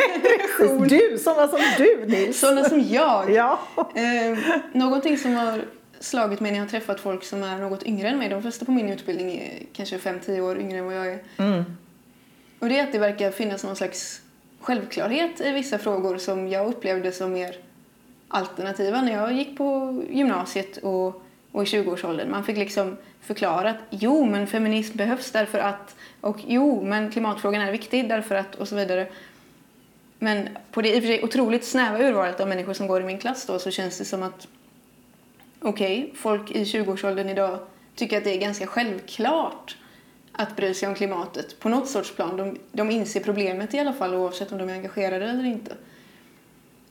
du, 0.89 1.17
sådana 1.17 1.47
som 1.47 1.59
du 1.77 2.05
Nils. 2.05 2.39
Sådana 2.39 2.69
som 2.69 2.81
jag. 2.81 3.31
Ja. 3.31 3.59
Eh, 3.77 4.37
någonting 4.73 5.17
som 5.17 5.35
har 5.35 5.61
slagit 5.99 6.39
mig 6.39 6.51
när 6.51 6.57
jag 6.57 6.65
har 6.65 6.69
träffat 6.69 6.99
folk 6.99 7.23
som 7.23 7.43
är 7.43 7.57
något 7.57 7.83
yngre 7.83 8.09
än 8.09 8.17
mig. 8.17 8.29
De 8.29 8.41
flesta 8.41 8.65
på 8.65 8.71
min 8.71 8.89
utbildning 8.89 9.37
är 9.37 9.63
kanske 9.73 9.97
5-10 9.97 10.41
år 10.41 10.59
yngre 10.59 10.77
än 10.77 10.85
vad 10.85 10.95
jag 10.95 11.07
är. 11.07 11.19
Mm. 11.37 11.63
Och 12.59 12.69
det 12.69 12.79
är 12.79 12.83
att 12.83 12.91
det 12.91 12.99
verkar 12.99 13.31
finnas 13.31 13.63
någon 13.63 13.75
slags 13.75 14.21
självklarhet 14.59 15.41
i 15.41 15.51
vissa 15.51 15.77
frågor 15.77 16.17
som 16.17 16.47
jag 16.47 16.67
upplevde 16.67 17.11
som 17.11 17.33
mer 17.33 17.55
alternativa 18.27 19.01
när 19.01 19.11
jag 19.11 19.33
gick 19.33 19.57
på 19.57 20.01
gymnasiet 20.09 20.77
och, 20.77 21.23
och 21.51 21.63
i 21.63 21.65
20-årsåldern. 21.65 22.31
Man 22.31 22.43
fick 22.43 22.57
liksom 22.57 22.97
förklara 23.21 23.69
att 23.69 23.77
jo, 23.89 24.25
men 24.25 24.47
feminism 24.47 24.97
behövs 24.97 25.31
därför 25.31 25.59
att 25.59 25.95
och 26.21 26.37
jo, 26.47 26.83
men 26.83 27.11
klimatfrågan 27.11 27.61
är 27.61 27.71
viktig 27.71 28.09
därför 28.09 28.35
att 28.35 28.55
och 28.55 28.67
så 28.67 28.75
vidare. 28.75 29.07
Men 30.19 30.49
på 30.71 30.81
det 30.81 30.95
i 30.95 30.99
och 30.99 31.03
för 31.03 31.07
sig 31.07 31.23
otroligt 31.23 31.65
snäva 31.65 31.99
urvalet 31.99 32.39
av 32.39 32.47
människor 32.47 32.73
som 32.73 32.87
går 32.87 33.01
i 33.01 33.05
min 33.05 33.19
klass 33.19 33.45
då 33.45 33.59
så 33.59 33.71
känns 33.71 33.97
det 33.97 34.05
som 34.05 34.23
att 34.23 34.47
okej, 35.61 36.03
okay, 36.03 36.15
folk 36.15 36.51
i 36.51 36.63
20-årsåldern 36.63 37.29
idag 37.29 37.59
tycker 37.95 38.17
att 38.17 38.23
det 38.23 38.35
är 38.35 38.39
ganska 38.39 38.67
självklart 38.67 39.77
att 40.31 40.55
bry 40.55 40.73
sig 40.73 40.87
om 40.87 40.95
klimatet 40.95 41.59
på 41.59 41.69
något 41.69 41.89
sorts 41.89 42.15
plan. 42.15 42.37
De, 42.37 42.57
de 42.71 42.91
inser 42.91 43.19
problemet 43.19 43.73
i 43.73 43.79
alla 43.79 43.93
fall 43.93 44.15
oavsett 44.15 44.51
om 44.51 44.57
de 44.57 44.69
är 44.69 44.73
engagerade 44.73 45.29
eller 45.29 45.45
inte. 45.45 45.75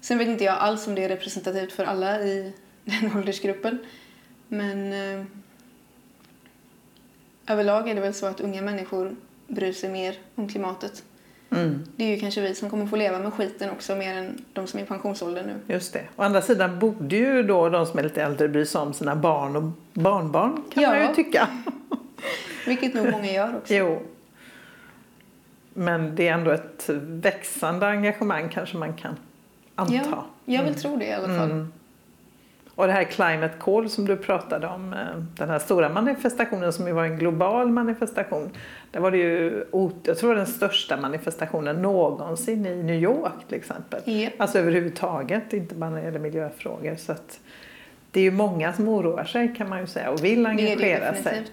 Sen 0.01 0.19
vet 0.19 0.29
inte 0.29 0.45
jag 0.45 0.59
alls 0.59 0.87
om 0.87 0.95
det 0.95 1.05
är 1.05 1.09
representativt 1.09 1.73
för 1.73 1.85
alla 1.85 2.21
i 2.21 2.53
den 2.85 3.13
åldersgruppen. 3.17 3.79
Men 4.53 4.93
eh, 4.93 5.25
överlag 7.47 7.89
är 7.89 7.95
det 7.95 8.01
väl 8.01 8.15
så 8.15 8.27
att 8.27 8.41
unga 8.41 8.63
människor 8.63 9.17
bryr 9.47 9.73
sig 9.73 9.91
mer 9.91 10.19
om 10.35 10.49
klimatet. 10.49 11.03
Mm. 11.51 11.85
Det 11.97 12.05
är 12.05 12.09
ju 12.09 12.21
kanske 12.21 12.41
vi 12.41 12.55
som 12.55 12.71
kommer 12.71 12.87
få 12.87 12.97
leva 12.97 13.19
med 13.19 13.35
skiten 13.35 13.71
också 13.71 13.97
mer 13.97 14.17
än 14.17 14.45
de 14.53 14.67
som 14.67 14.81
är 14.81 14.85
i 14.85 14.87
pensionsåldern 14.87 15.47
nu. 15.47 15.75
Just 15.75 15.93
det. 15.93 16.05
Å 16.17 16.23
andra 16.23 16.43
sidan 16.43 16.79
borde 16.79 17.17
ju 17.17 17.43
då 17.43 17.69
de 17.69 17.87
som 17.87 17.99
är 17.99 18.03
lite 18.03 18.23
äldre 18.23 18.49
bry 18.49 18.67
sig 18.67 18.81
om 18.81 18.93
sina 18.93 19.17
barn 19.17 19.57
och 19.57 19.63
barnbarn 19.93 20.63
kan 20.73 20.83
ja. 20.83 20.89
man 20.91 21.09
ju 21.09 21.15
tycka. 21.15 21.49
Vilket 22.67 22.95
nog 22.95 23.11
många 23.11 23.33
gör 23.33 23.57
också. 23.57 23.75
Jo. 23.75 24.03
Men 25.75 26.17
det 26.17 26.29
är 26.29 26.33
ändå 26.33 26.51
ett 26.51 26.85
växande 26.99 27.87
engagemang 27.87 28.49
kanske 28.49 28.77
man 28.77 28.93
kan 28.93 29.17
anta. 29.75 29.95
Ja, 29.95 30.27
jag 30.45 30.63
vill 30.63 30.69
mm. 30.69 30.81
tro 30.81 30.97
det 30.97 31.07
i 31.07 31.13
alla 31.13 31.29
fall. 31.29 31.51
Mm. 31.51 31.73
Och 32.81 32.87
det 32.87 32.93
här 32.93 33.05
Climate 33.05 33.55
Call 33.59 33.91
som 33.91 34.07
du 34.07 34.17
pratade 34.17 34.67
om, 34.67 34.93
eh, 34.93 34.99
den 35.37 35.51
här 35.51 35.59
stora 35.59 35.89
manifestationen 35.89 36.73
som 36.73 36.87
ju 36.87 36.93
var 36.93 37.05
en 37.05 37.19
global 37.19 37.71
manifestation. 37.71 38.51
Där 38.91 39.01
var 39.01 39.11
det 39.11 39.17
ju, 39.17 39.65
jag 40.03 40.19
tror 40.19 40.35
den 40.35 40.47
största 40.47 40.97
manifestationen 40.97 41.83
någonsin 41.83 42.67
i 42.67 42.83
New 42.83 43.03
York 43.03 43.49
till 43.49 43.59
exempel. 43.59 44.01
Yep. 44.07 44.33
Alltså 44.41 44.59
överhuvudtaget, 44.59 45.53
inte 45.53 45.75
bara 45.75 45.91
när 45.91 45.97
det 45.97 46.05
gäller 46.05 46.19
miljöfrågor. 46.19 46.97
Så 46.97 47.13
att 47.13 47.41
det 48.11 48.21
är 48.21 48.25
ju 48.25 48.31
många 48.31 48.73
som 48.73 48.89
oroar 48.89 49.25
sig 49.25 49.55
kan 49.57 49.69
man 49.69 49.81
ju 49.81 49.87
säga 49.87 50.11
och 50.11 50.25
vill 50.25 50.47
engagera 50.47 51.15
sig. 51.15 51.45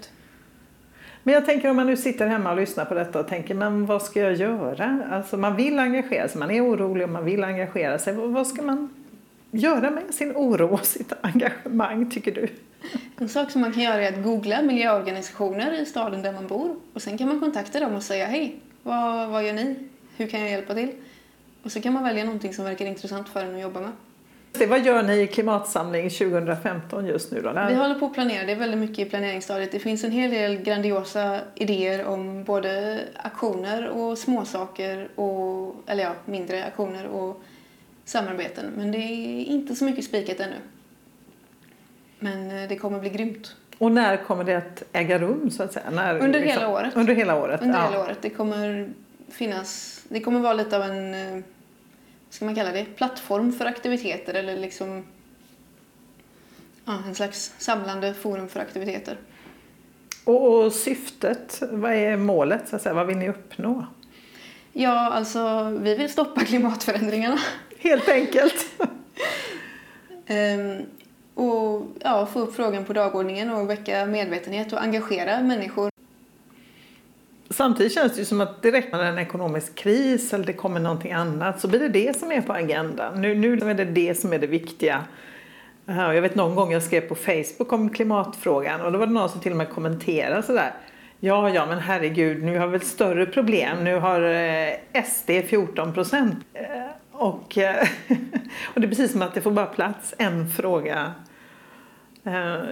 Men 1.24 1.34
jag 1.34 1.46
tänker 1.46 1.70
om 1.70 1.76
man 1.76 1.88
nu 1.88 1.98
sitter 1.98 2.28
hemma 2.28 2.52
och 2.52 2.58
lyssnar 2.58 2.86
på 2.86 2.94
detta 2.94 3.20
och 3.20 3.28
tänker, 3.28 3.56
men 3.56 3.86
vad 3.86 4.02
ska 4.02 4.20
jag 4.20 4.34
göra? 4.34 5.00
Alltså 5.12 5.38
man 5.38 5.56
vill 5.56 5.80
engagera 5.80 6.28
sig, 6.28 6.40
man 6.40 6.52
är 6.52 6.62
orolig 6.62 7.04
och 7.04 7.10
man 7.10 7.26
vill 7.26 7.44
engagera 7.44 8.00
sig. 8.00 8.14
Vad 8.14 8.48
ska 8.48 8.62
man 8.62 8.90
göra 9.52 9.92
med 9.92 10.04
sin 10.14 10.32
oro 10.36 10.68
och 10.68 10.86
sitt 10.86 11.14
engagemang, 11.22 12.10
tycker 12.10 12.32
du? 12.32 12.48
En 13.18 13.30
sak 13.30 13.52
som 13.52 13.62
man 13.62 13.74
kan 13.74 13.84
göra 13.84 14.08
är 14.08 14.14
att 14.14 14.24
googla 14.24 14.62
miljöorganisationer 14.62 15.82
i 15.82 15.86
staden 15.86 16.22
där 16.22 16.34
man 16.34 16.48
bor. 16.48 16.76
Och 16.94 17.02
sen 17.02 17.18
kan 17.18 17.28
man 17.28 17.40
kontakta 17.40 17.80
dem 17.80 17.96
och 17.96 18.04
säga 18.04 18.26
hej, 18.26 18.56
vad, 18.84 19.30
vad 19.30 19.46
gör 19.46 19.54
ni? 19.54 19.76
Hur 20.18 20.28
kan 20.28 20.40
jag 20.40 20.50
hjälpa 20.50 20.74
till? 20.74 20.92
Och 21.64 21.72
så 21.72 21.82
kan 21.82 21.94
man 21.94 22.04
välja 22.04 22.24
någonting 22.24 22.54
som 22.54 22.66
verkar 22.66 22.86
intressant 22.86 23.30
för 23.30 23.44
en 23.44 23.56
att 23.56 23.62
jobba 23.62 23.80
med. 23.80 23.92
Vad 24.70 24.86
gör 24.86 25.04
ni 25.04 25.22
i 25.22 25.28
Klimatsamling 25.28 26.10
2015 26.10 27.06
just 27.06 27.32
nu 27.32 27.42
då? 27.42 27.50
Vi 27.70 27.76
håller 27.76 27.96
på 27.96 28.06
att 28.06 28.14
planera, 28.14 28.46
det 28.46 28.52
är 28.52 28.56
väldigt 28.56 28.80
mycket 28.80 29.00
i 29.00 29.10
planeringsstadiet. 29.10 29.72
Det 29.72 29.80
finns 29.80 30.04
en 30.04 30.12
hel 30.12 30.32
del 30.32 30.58
grandiosa 30.58 31.40
idéer 31.56 32.06
om 32.06 32.44
både 32.44 33.00
aktioner 33.16 33.88
och 33.88 34.18
småsaker, 34.18 35.08
och, 35.16 35.76
eller 35.88 36.04
ja, 36.04 36.14
mindre 36.26 36.66
aktioner 36.66 37.08
och 37.08 37.44
samarbeten. 38.08 38.74
Men 38.78 38.92
det 38.92 38.98
är 38.98 39.44
inte 39.44 39.76
så 39.76 39.86
mycket 39.86 40.06
spikat 40.06 40.40
ännu. 40.40 40.56
Men 42.20 42.52
eh, 42.52 42.70
det 42.70 42.76
kommer 42.76 43.00
bli 43.00 43.10
grymt. 43.10 43.56
Och 43.78 43.92
när 43.92 44.18
kommer 44.18 44.44
det 44.44 44.56
att 44.56 44.84
äga 44.94 45.20
rum 45.20 45.52
så 45.52 45.64
att 45.64 45.74
säga? 45.74 45.90
När, 45.90 46.20
under 46.20 46.40
liksom, 46.40 46.62
hela 46.62 46.68
året. 46.70 46.96
Under 46.96 47.16
hela 47.16 47.36
året? 47.36 47.62
Under 47.62 47.80
ja. 47.80 47.90
hela 47.90 48.04
året. 48.04 48.18
Det 48.22 48.30
kommer 48.30 48.90
finnas, 49.30 50.02
det 50.10 50.20
kommer 50.20 50.40
vara 50.40 50.54
lite 50.54 50.76
av 50.76 50.84
en, 50.84 51.14
eh, 51.14 51.34
vad 51.34 51.44
ska 52.34 52.46
man 52.46 52.56
kalla 52.56 52.72
det, 52.72 52.86
plattform 52.86 53.54
för 53.54 53.66
aktiviteter 53.66 54.34
eller 54.34 54.58
liksom 54.58 55.06
ja, 56.86 57.00
en 57.08 57.16
slags 57.16 57.54
samlande 57.58 58.14
forum 58.14 58.50
för 58.50 58.60
aktiviteter. 58.60 59.18
Och, 60.24 60.66
och 60.66 60.74
syftet, 60.74 61.64
vad 61.72 61.94
är 61.94 62.18
målet 62.18 62.70
så 62.70 62.76
att 62.76 62.82
säga? 62.82 62.94
Vad 62.94 63.08
vill 63.08 63.18
ni 63.18 63.30
uppnå? 63.30 63.86
Ja, 64.74 65.12
alltså 65.12 65.64
vi 65.82 65.96
vill 65.96 66.12
stoppa 66.12 66.42
klimatförändringarna. 66.46 67.40
Helt 67.80 68.10
enkelt. 68.10 68.66
um, 70.30 70.86
och 71.34 71.88
ja, 72.00 72.26
få 72.26 72.40
upp 72.40 72.56
frågan 72.56 72.86
på 72.86 72.94
dagordningen 72.94 73.50
och 73.50 73.70
väcka 73.70 74.06
medvetenhet 74.06 74.74
och 74.74 74.82
engagera 74.82 75.42
människor. 75.42 75.90
Samtidigt 77.50 77.94
känns 77.94 78.14
det 78.14 78.20
ju 78.20 78.26
som 78.26 78.42
att 78.42 78.62
direkt 78.62 78.92
när 78.92 79.00
det 79.00 79.06
är 79.06 79.12
en 79.12 79.20
ekonomisk 79.20 79.76
kris 79.76 80.34
eller 80.34 80.46
det 80.46 80.54
kommer 80.54 80.80
någonting 80.80 81.12
annat 81.12 81.62
så 81.62 81.68
blir 81.68 81.80
det 81.80 81.90
det 81.90 82.18
som 82.18 82.32
är 82.32 82.42
på 82.42 82.54
agendan. 82.54 83.22
Nu, 83.22 83.36
nu 83.36 83.54
är 83.54 83.74
det 83.74 83.86
det 83.86 84.20
som 84.20 84.34
är 84.34 84.40
det 84.40 84.48
viktiga. 84.48 85.04
Jag 85.86 86.22
vet 86.22 86.36
någon 86.36 86.56
gång 86.56 86.72
jag 86.72 86.84
skrev 86.84 87.02
på 87.02 87.16
Facebook 87.16 87.74
om 87.74 87.90
klimatfrågan 87.90 88.82
och 88.82 88.92
då 88.92 88.98
var 88.98 89.08
det 89.08 89.14
någon 89.14 89.30
som 89.30 89.42
till 89.42 89.52
och 89.52 89.58
med 89.58 89.70
kommenterade 89.70 90.44
sådär. 90.44 90.74
Ja, 91.20 91.50
ja, 91.50 91.66
men 91.66 91.80
herregud, 91.80 92.44
nu 92.44 92.58
har 92.58 92.68
vi 92.68 92.76
ett 92.76 92.88
större 92.88 93.26
problem. 93.26 93.84
Nu 93.84 94.00
har 94.00 94.22
eh, 94.22 95.04
SD 95.04 95.32
14 95.48 95.94
procent. 95.94 96.36
Och, 97.18 97.58
eh, 97.58 97.88
och 98.74 98.82
det 98.82 98.88
är 98.88 98.90
precis 98.90 99.12
som 99.12 99.22
att 99.22 99.34
det 99.34 99.42
får 99.42 99.52
bara 99.52 99.66
plats 99.66 100.14
en 100.18 100.50
fråga 100.50 101.12
eh, 102.24 102.64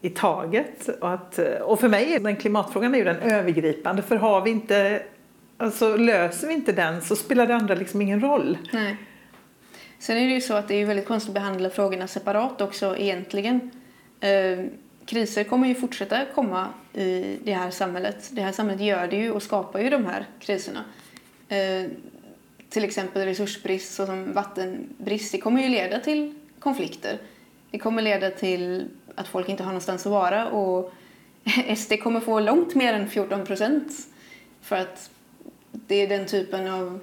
i 0.00 0.10
taget. 0.10 0.88
Och, 1.00 1.12
att, 1.12 1.38
och 1.62 1.80
för 1.80 1.88
mig 1.88 2.14
är 2.14 2.20
den 2.20 2.36
klimatfrågan 2.36 2.94
är 2.94 2.98
ju 2.98 3.04
den 3.04 3.16
övergripande. 3.16 4.02
För 4.02 4.16
har 4.16 4.40
vi 4.40 4.50
inte, 4.50 5.02
alltså 5.56 5.96
löser 5.96 6.48
vi 6.48 6.54
inte 6.54 6.72
den 6.72 7.02
så 7.02 7.16
spelar 7.16 7.46
det 7.46 7.54
andra 7.54 7.74
liksom 7.74 8.02
ingen 8.02 8.20
roll. 8.20 8.58
Nej. 8.72 8.96
Sen 9.98 10.16
är 10.16 10.26
det 10.26 10.34
ju 10.34 10.40
så 10.40 10.54
att 10.54 10.68
det 10.68 10.74
är 10.74 10.86
väldigt 10.86 11.06
konstigt 11.06 11.28
att 11.28 11.34
behandla 11.34 11.70
frågorna 11.70 12.06
separat 12.06 12.60
också 12.60 12.96
egentligen. 12.96 13.70
Eh, 14.20 14.64
kriser 15.06 15.44
kommer 15.44 15.68
ju 15.68 15.74
fortsätta 15.74 16.24
komma 16.34 16.66
i 16.92 17.38
det 17.44 17.52
här 17.52 17.70
samhället. 17.70 18.28
Det 18.32 18.42
här 18.42 18.52
samhället 18.52 18.82
gör 18.82 19.06
det 19.06 19.16
ju 19.16 19.30
och 19.30 19.42
skapar 19.42 19.80
ju 19.80 19.90
de 19.90 20.06
här 20.06 20.26
kriserna. 20.40 20.84
Eh, 21.48 21.90
till 22.70 22.84
exempel 22.84 23.24
resursbrist 23.24 23.94
såsom 23.94 24.32
vattenbrist. 24.32 25.32
Det 25.32 25.38
kommer 25.38 25.62
ju 25.62 25.68
leda 25.68 25.98
till 25.98 26.34
konflikter. 26.58 27.18
Det 27.70 27.78
kommer 27.78 28.02
leda 28.02 28.30
till 28.30 28.88
att 29.14 29.28
folk 29.28 29.48
inte 29.48 29.62
har 29.62 29.70
någonstans 29.70 30.06
att 30.06 30.12
vara 30.12 30.48
och 30.48 30.92
SD 31.76 31.92
kommer 32.02 32.20
få 32.20 32.40
långt 32.40 32.74
mer 32.74 32.94
än 32.94 33.08
14 33.08 33.46
procent 33.46 33.92
för 34.60 34.76
att 34.76 35.10
det 35.72 35.94
är 35.94 36.08
den 36.08 36.26
typen 36.26 36.66
av 36.68 37.00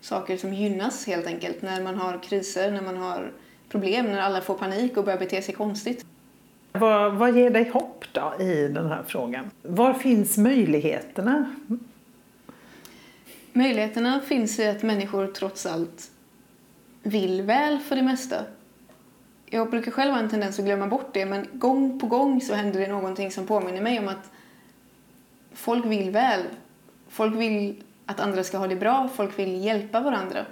saker 0.00 0.36
som 0.36 0.54
gynnas 0.54 1.06
helt 1.06 1.26
enkelt 1.26 1.62
när 1.62 1.82
man 1.82 1.94
har 1.94 2.22
kriser, 2.22 2.70
när 2.70 2.82
man 2.82 2.96
har 2.96 3.32
problem, 3.68 4.06
när 4.06 4.20
alla 4.20 4.40
får 4.40 4.54
panik 4.54 4.96
och 4.96 5.04
börjar 5.04 5.18
bete 5.18 5.42
sig 5.42 5.54
konstigt. 5.54 6.06
Vad, 6.72 7.14
vad 7.14 7.36
ger 7.36 7.50
dig 7.50 7.68
hopp 7.68 8.04
då 8.12 8.34
i 8.40 8.68
den 8.68 8.86
här 8.86 9.02
frågan? 9.06 9.50
Var 9.62 9.94
finns 9.94 10.38
möjligheterna? 10.38 11.54
Möjligheterna 13.56 14.20
finns 14.20 14.58
i 14.58 14.66
att 14.66 14.82
människor 14.82 15.26
trots 15.26 15.66
allt 15.66 16.10
vill 17.02 17.42
väl 17.42 17.78
för 17.78 17.96
det 17.96 18.02
mesta. 18.02 18.44
Jag 19.46 19.70
brukar 19.70 19.90
själv 19.90 20.12
ha 20.12 20.18
en 20.18 20.30
tendens 20.30 20.58
att 20.58 20.64
glömma 20.64 20.86
bort 20.86 21.14
det 21.14 21.26
men 21.26 21.46
gång 21.52 22.00
på 22.00 22.06
gång 22.06 22.40
så 22.40 22.54
händer 22.54 22.80
det 22.80 22.86
någonting 22.86 23.30
som 23.30 23.46
påminner 23.46 23.80
mig 23.80 23.98
om 23.98 24.08
att 24.08 24.30
folk 25.52 25.86
vill 25.86 26.10
väl. 26.10 26.42
Folk 27.08 27.36
vill 27.36 27.82
att 28.06 28.20
andra 28.20 28.44
ska 28.44 28.58
ha 28.58 28.66
det 28.66 28.76
bra, 28.76 29.08
folk 29.08 29.38
vill 29.38 29.64
hjälpa 29.64 30.00
varandra. 30.00 30.46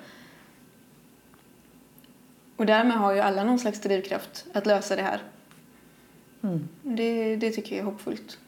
Och 2.57 2.67
därmed 2.67 2.97
har 2.97 3.13
ju 3.13 3.21
alla 3.21 3.45
någon 3.45 3.59
slags 3.59 3.81
drivkraft 3.81 4.47
att 4.53 4.67
lösa 4.67 4.97
det 4.97 5.03
här. 5.03 5.23
Mm. 6.43 6.69
Det, 6.83 7.37
det 7.37 7.51
tycker 7.51 7.77
jag 7.77 7.83
är 7.83 7.91
hoppfullt. 7.91 8.39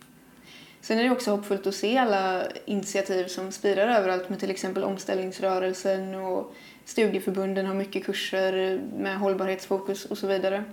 Sen 0.86 0.98
är 0.98 1.04
det 1.04 1.10
också 1.10 1.30
hoppfullt 1.30 1.66
att 1.66 1.74
se 1.74 1.98
alla 1.98 2.42
initiativ 2.64 3.26
som 3.26 3.52
spirar 3.52 3.88
överallt 3.88 4.28
med 4.28 4.40
till 4.40 4.50
exempel 4.50 4.84
omställningsrörelsen 4.84 6.14
och 6.14 6.54
studieförbunden 6.84 7.66
har 7.66 7.74
mycket 7.74 8.04
kurser 8.04 8.80
med 8.98 9.18
hållbarhetsfokus 9.18 10.04
och 10.04 10.18
så 10.18 10.26
vidare. 10.26 10.64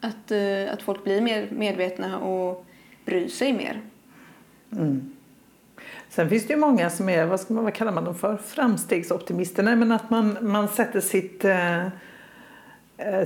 Att, 0.00 0.30
eh, 0.30 0.72
att 0.72 0.82
folk 0.82 1.04
blir 1.04 1.20
mer 1.20 1.48
medvetna 1.50 2.18
och 2.18 2.66
bryr 3.04 3.28
sig 3.28 3.52
mer. 3.52 3.80
Mm. 4.72 5.12
Sen 6.08 6.28
finns 6.28 6.46
det 6.46 6.52
ju 6.52 6.60
många 6.60 6.90
som 6.90 7.08
är, 7.08 7.26
vad, 7.26 7.40
ska 7.40 7.54
man, 7.54 7.64
vad 7.64 7.74
kallar 7.74 7.92
man 7.92 8.04
dem 8.04 8.14
för, 8.14 8.36
framstegsoptimister. 8.36 9.62
Nej, 9.62 9.76
men 9.76 9.92
att 9.92 10.10
man, 10.10 10.38
man 10.40 10.68
sätter 10.68 11.00
sitt 11.00 11.44
Eh, 11.44 11.86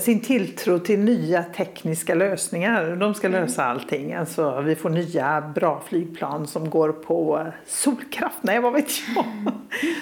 sin 0.01 0.21
tilltro 0.21 0.79
till 0.79 0.99
nya 0.99 1.43
tekniska 1.43 2.15
lösningar. 2.15 2.97
De 2.97 3.15
ska 3.15 3.27
mm. 3.27 3.41
lösa 3.41 3.65
allting. 3.65 4.15
Alltså, 4.15 4.61
vi 4.61 4.75
får 4.75 4.91
nya 4.91 5.41
bra 5.55 5.83
flygplan 5.89 6.47
som 6.47 6.71
går 6.71 6.93
på 6.93 7.47
solkraft. 7.67 8.39
Nej, 8.43 8.61
vad 8.61 8.73
vet 8.73 8.91
jag. 9.17 9.25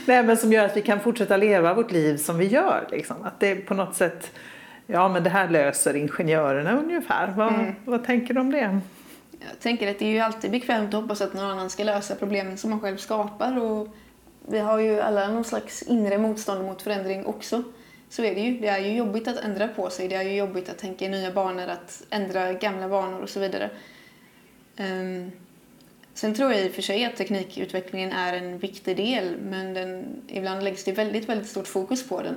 Nej, 0.06 0.22
men 0.22 0.36
som 0.36 0.52
gör 0.52 0.64
att 0.64 0.76
vi 0.76 0.82
kan 0.82 1.00
fortsätta 1.00 1.36
leva 1.36 1.74
vårt 1.74 1.92
liv 1.92 2.16
som 2.16 2.38
vi 2.38 2.46
gör. 2.46 2.88
Liksom. 2.90 3.16
Att 3.22 3.40
det 3.40 3.54
på 3.54 3.74
något 3.74 3.94
sätt, 3.94 4.32
ja 4.86 5.08
men 5.08 5.22
det 5.24 5.30
här 5.30 5.48
löser 5.48 5.96
ingenjörerna 5.96 6.78
ungefär. 6.78 7.34
Vad, 7.36 7.54
mm. 7.54 7.74
vad 7.84 8.04
tänker 8.04 8.34
du 8.34 8.40
om 8.40 8.50
det? 8.50 8.80
Jag 9.30 9.60
tänker 9.60 9.90
att 9.90 9.98
det 9.98 10.04
är 10.04 10.10
ju 10.12 10.20
alltid 10.20 10.50
bekvämt 10.50 10.94
att 10.94 11.02
hoppas 11.02 11.20
att 11.20 11.34
någon 11.34 11.50
annan 11.50 11.70
ska 11.70 11.84
lösa 11.84 12.14
problemen 12.14 12.58
som 12.58 12.70
man 12.70 12.80
själv 12.80 12.96
skapar. 12.96 13.62
Och 13.62 13.88
vi 14.48 14.58
har 14.58 14.78
ju 14.78 15.00
alla 15.00 15.28
någon 15.28 15.44
slags 15.44 15.82
inre 15.82 16.18
motstånd 16.18 16.64
mot 16.64 16.82
förändring 16.82 17.26
också. 17.26 17.62
Så 18.08 18.22
är 18.22 18.34
det 18.34 18.40
ju. 18.40 18.60
Det 18.60 18.68
är 18.68 18.78
ju 18.78 18.96
jobbigt 18.96 19.28
att 19.28 19.36
ändra 19.36 19.68
på 19.68 19.90
sig. 19.90 20.08
Det 20.08 20.14
är 20.14 20.22
ju 20.22 20.36
jobbigt 20.36 20.68
att 20.68 20.78
tänka 20.78 21.04
i 21.04 21.08
nya 21.08 21.30
banor, 21.30 21.68
att 21.68 22.02
ändra 22.10 22.52
gamla 22.52 22.88
vanor 22.88 23.20
och 23.20 23.30
så 23.30 23.40
vidare. 23.40 23.70
Um, 24.78 25.32
sen 26.14 26.34
tror 26.34 26.52
jag 26.52 26.64
i 26.64 26.68
och 26.68 26.72
för 26.72 26.82
sig 26.82 27.04
att 27.04 27.16
teknikutvecklingen 27.16 28.12
är 28.12 28.32
en 28.32 28.58
viktig 28.58 28.96
del 28.96 29.36
men 29.36 29.74
den, 29.74 30.22
ibland 30.26 30.64
läggs 30.64 30.84
det 30.84 30.92
väldigt, 30.92 31.28
väldigt 31.28 31.48
stort 31.48 31.66
fokus 31.66 32.08
på 32.08 32.22
den. 32.22 32.36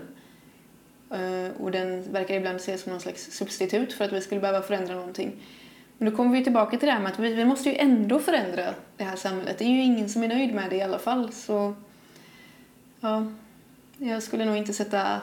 Uh, 1.20 1.52
och 1.62 1.72
den 1.72 2.12
verkar 2.12 2.36
ibland 2.36 2.58
ses 2.58 2.82
som 2.82 2.92
någon 2.92 3.02
slags 3.02 3.32
substitut 3.32 3.94
för 3.94 4.06
att 4.06 4.14
vi 4.14 4.22
skulle 4.22 4.42
behöva 4.42 4.62
förändra 4.62 4.96
någonting. 4.96 5.36
Men 5.98 6.10
då 6.10 6.18
kommer 6.18 6.38
vi 6.38 6.44
tillbaka 6.44 6.78
till 6.78 6.88
det 6.88 6.94
här 6.94 7.02
med 7.02 7.12
att 7.12 7.20
vi, 7.20 7.34
vi 7.34 7.46
måste 7.46 7.70
ju 7.70 7.76
ändå 7.76 8.20
förändra 8.20 8.74
det 8.98 9.04
här 9.04 9.16
samhället. 9.16 9.58
Det 9.58 9.64
är 9.64 9.70
ju 9.70 9.84
ingen 9.84 10.10
som 10.10 10.24
är 10.24 10.28
nöjd 10.28 10.54
med 10.54 10.70
det 10.70 10.76
i 10.76 10.82
alla 10.82 11.00
fall. 11.00 11.32
Så 11.32 11.76
ja, 13.00 13.32
jag 13.98 14.24
skulle 14.24 14.46
nog 14.46 14.58
inte 14.58 14.74
sätta 14.74 15.22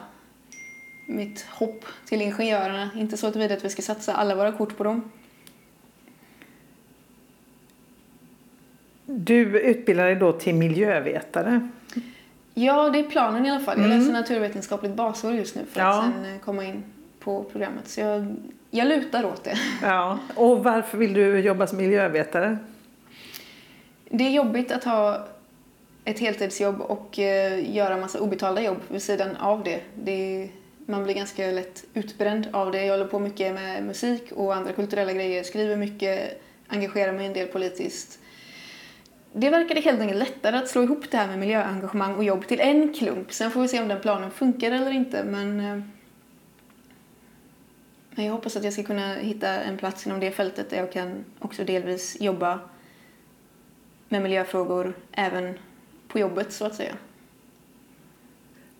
mitt 1.07 1.43
hopp 1.43 1.85
till 2.05 2.23
ingenjörerna. 2.23 2.91
Inte 2.97 3.17
så 3.17 3.27
att 3.27 3.37
vi 3.37 3.71
ska 3.71 3.83
satsa 3.83 4.15
alla 4.15 4.35
våra 4.35 4.53
kort 4.53 4.77
på 4.77 4.85
dem. 4.85 5.11
Du 9.07 9.61
utbildar 9.61 10.05
dig 10.05 10.17
då 10.17 10.33
till 10.33 10.55
miljövetare. 10.55 11.69
Ja, 12.55 12.91
det 12.91 12.99
är 12.99 13.03
planen 13.03 13.47
i 13.47 13.51
alla 13.51 13.61
fall. 13.61 13.79
Jag 13.79 13.87
mm. 13.87 13.99
läser 13.99 14.13
naturvetenskapligt 14.13 14.95
basår 14.95 15.35
just 15.35 15.55
nu 15.55 15.65
för 15.71 15.81
ja. 15.81 15.89
att 15.99 16.05
sen 16.05 16.35
eh, 16.35 16.41
komma 16.41 16.65
in 16.65 16.85
på 17.21 17.45
programmet. 17.45 17.89
Så 17.89 18.01
jag, 18.01 18.37
jag 18.71 18.89
lutar 18.89 19.25
åt 19.25 19.45
det. 19.45 19.59
Ja. 19.83 20.19
Och 20.35 20.65
varför 20.65 20.99
vill 20.99 21.13
du 21.13 21.41
jobba 21.41 21.67
som 21.67 21.79
miljövetare? 21.79 22.59
Det 24.11 24.25
är 24.25 24.31
jobbigt 24.31 24.73
att 24.73 24.85
ha 24.85 25.27
ett 26.05 26.19
heltidsjobb 26.19 26.81
och 26.81 27.19
uh, 27.19 27.75
göra 27.77 27.97
massa 27.97 28.21
obetalda 28.21 28.63
jobb 28.63 28.79
vid 28.89 29.03
sidan 29.03 29.37
av 29.37 29.65
det. 29.65 29.81
Det 29.95 30.43
är 30.43 30.49
man 30.87 31.05
blir 31.05 31.15
ganska 31.15 31.51
lätt 31.51 31.85
utbränd 31.95 32.49
av 32.53 32.73
det. 32.73 32.85
Jag 32.85 32.93
håller 32.93 33.11
på 33.11 33.19
mycket 33.19 33.55
med 33.55 33.85
musik 33.85 34.33
och 34.33 34.55
andra 34.55 34.73
kulturella 34.73 35.13
grejer, 35.13 35.43
skriver 35.43 35.77
mycket, 35.77 36.43
engagerar 36.67 37.13
mig 37.13 37.27
en 37.27 37.33
del 37.33 37.49
politiskt. 37.49 38.19
Det 39.33 39.51
verkade 39.51 39.81
helt 39.81 40.01
enkelt 40.01 40.19
lättare 40.19 40.57
att 40.57 40.69
slå 40.69 40.83
ihop 40.83 41.11
det 41.11 41.17
här 41.17 41.27
med 41.27 41.39
miljöengagemang 41.39 42.15
och 42.15 42.25
jobb 42.25 42.47
till 42.47 42.61
en 42.61 42.95
klump. 42.95 43.33
Sen 43.33 43.51
får 43.51 43.63
vi 43.63 43.69
se 43.69 43.83
om 43.83 43.89
den 43.89 44.01
planen 44.01 44.31
funkar 44.31 44.71
eller 44.71 44.91
inte, 44.91 45.25
men 45.25 45.61
eh, 45.61 45.81
Men 48.17 48.25
jag 48.25 48.33
hoppas 48.33 48.57
att 48.57 48.65
jag 48.65 48.73
ska 48.73 48.83
kunna 48.83 49.15
hitta 49.15 49.49
en 49.49 49.77
plats 49.77 50.07
inom 50.07 50.21
det 50.21 50.31
fältet 50.31 50.71
där 50.71 50.77
jag 50.77 50.93
kan 50.93 51.25
också 51.39 51.65
delvis 51.65 52.21
jobba 52.21 52.61
med 54.09 54.23
miljöfrågor 54.23 54.95
även 55.13 55.59
på 56.09 56.19
jobbet 56.19 56.53
så 56.53 56.65
att 56.65 56.75
säga. 56.75 56.97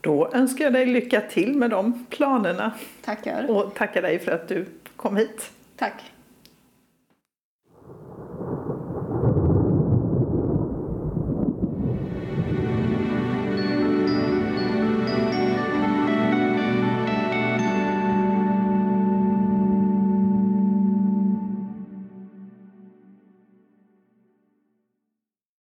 Då 0.07 0.31
önskar 0.33 0.65
jag 0.65 0.73
dig 0.73 0.87
lycka 0.87 1.21
till 1.21 1.57
med 1.57 1.71
de 1.71 2.07
planerna. 2.11 2.73
Tackar. 3.05 3.51
Och 3.51 3.75
tackar 3.75 4.03
dig 4.03 4.19
för 4.19 4.33
att 4.33 4.49
du 4.49 4.67
kom 4.97 5.17
hit. 5.17 5.51
Tack. 5.77 5.95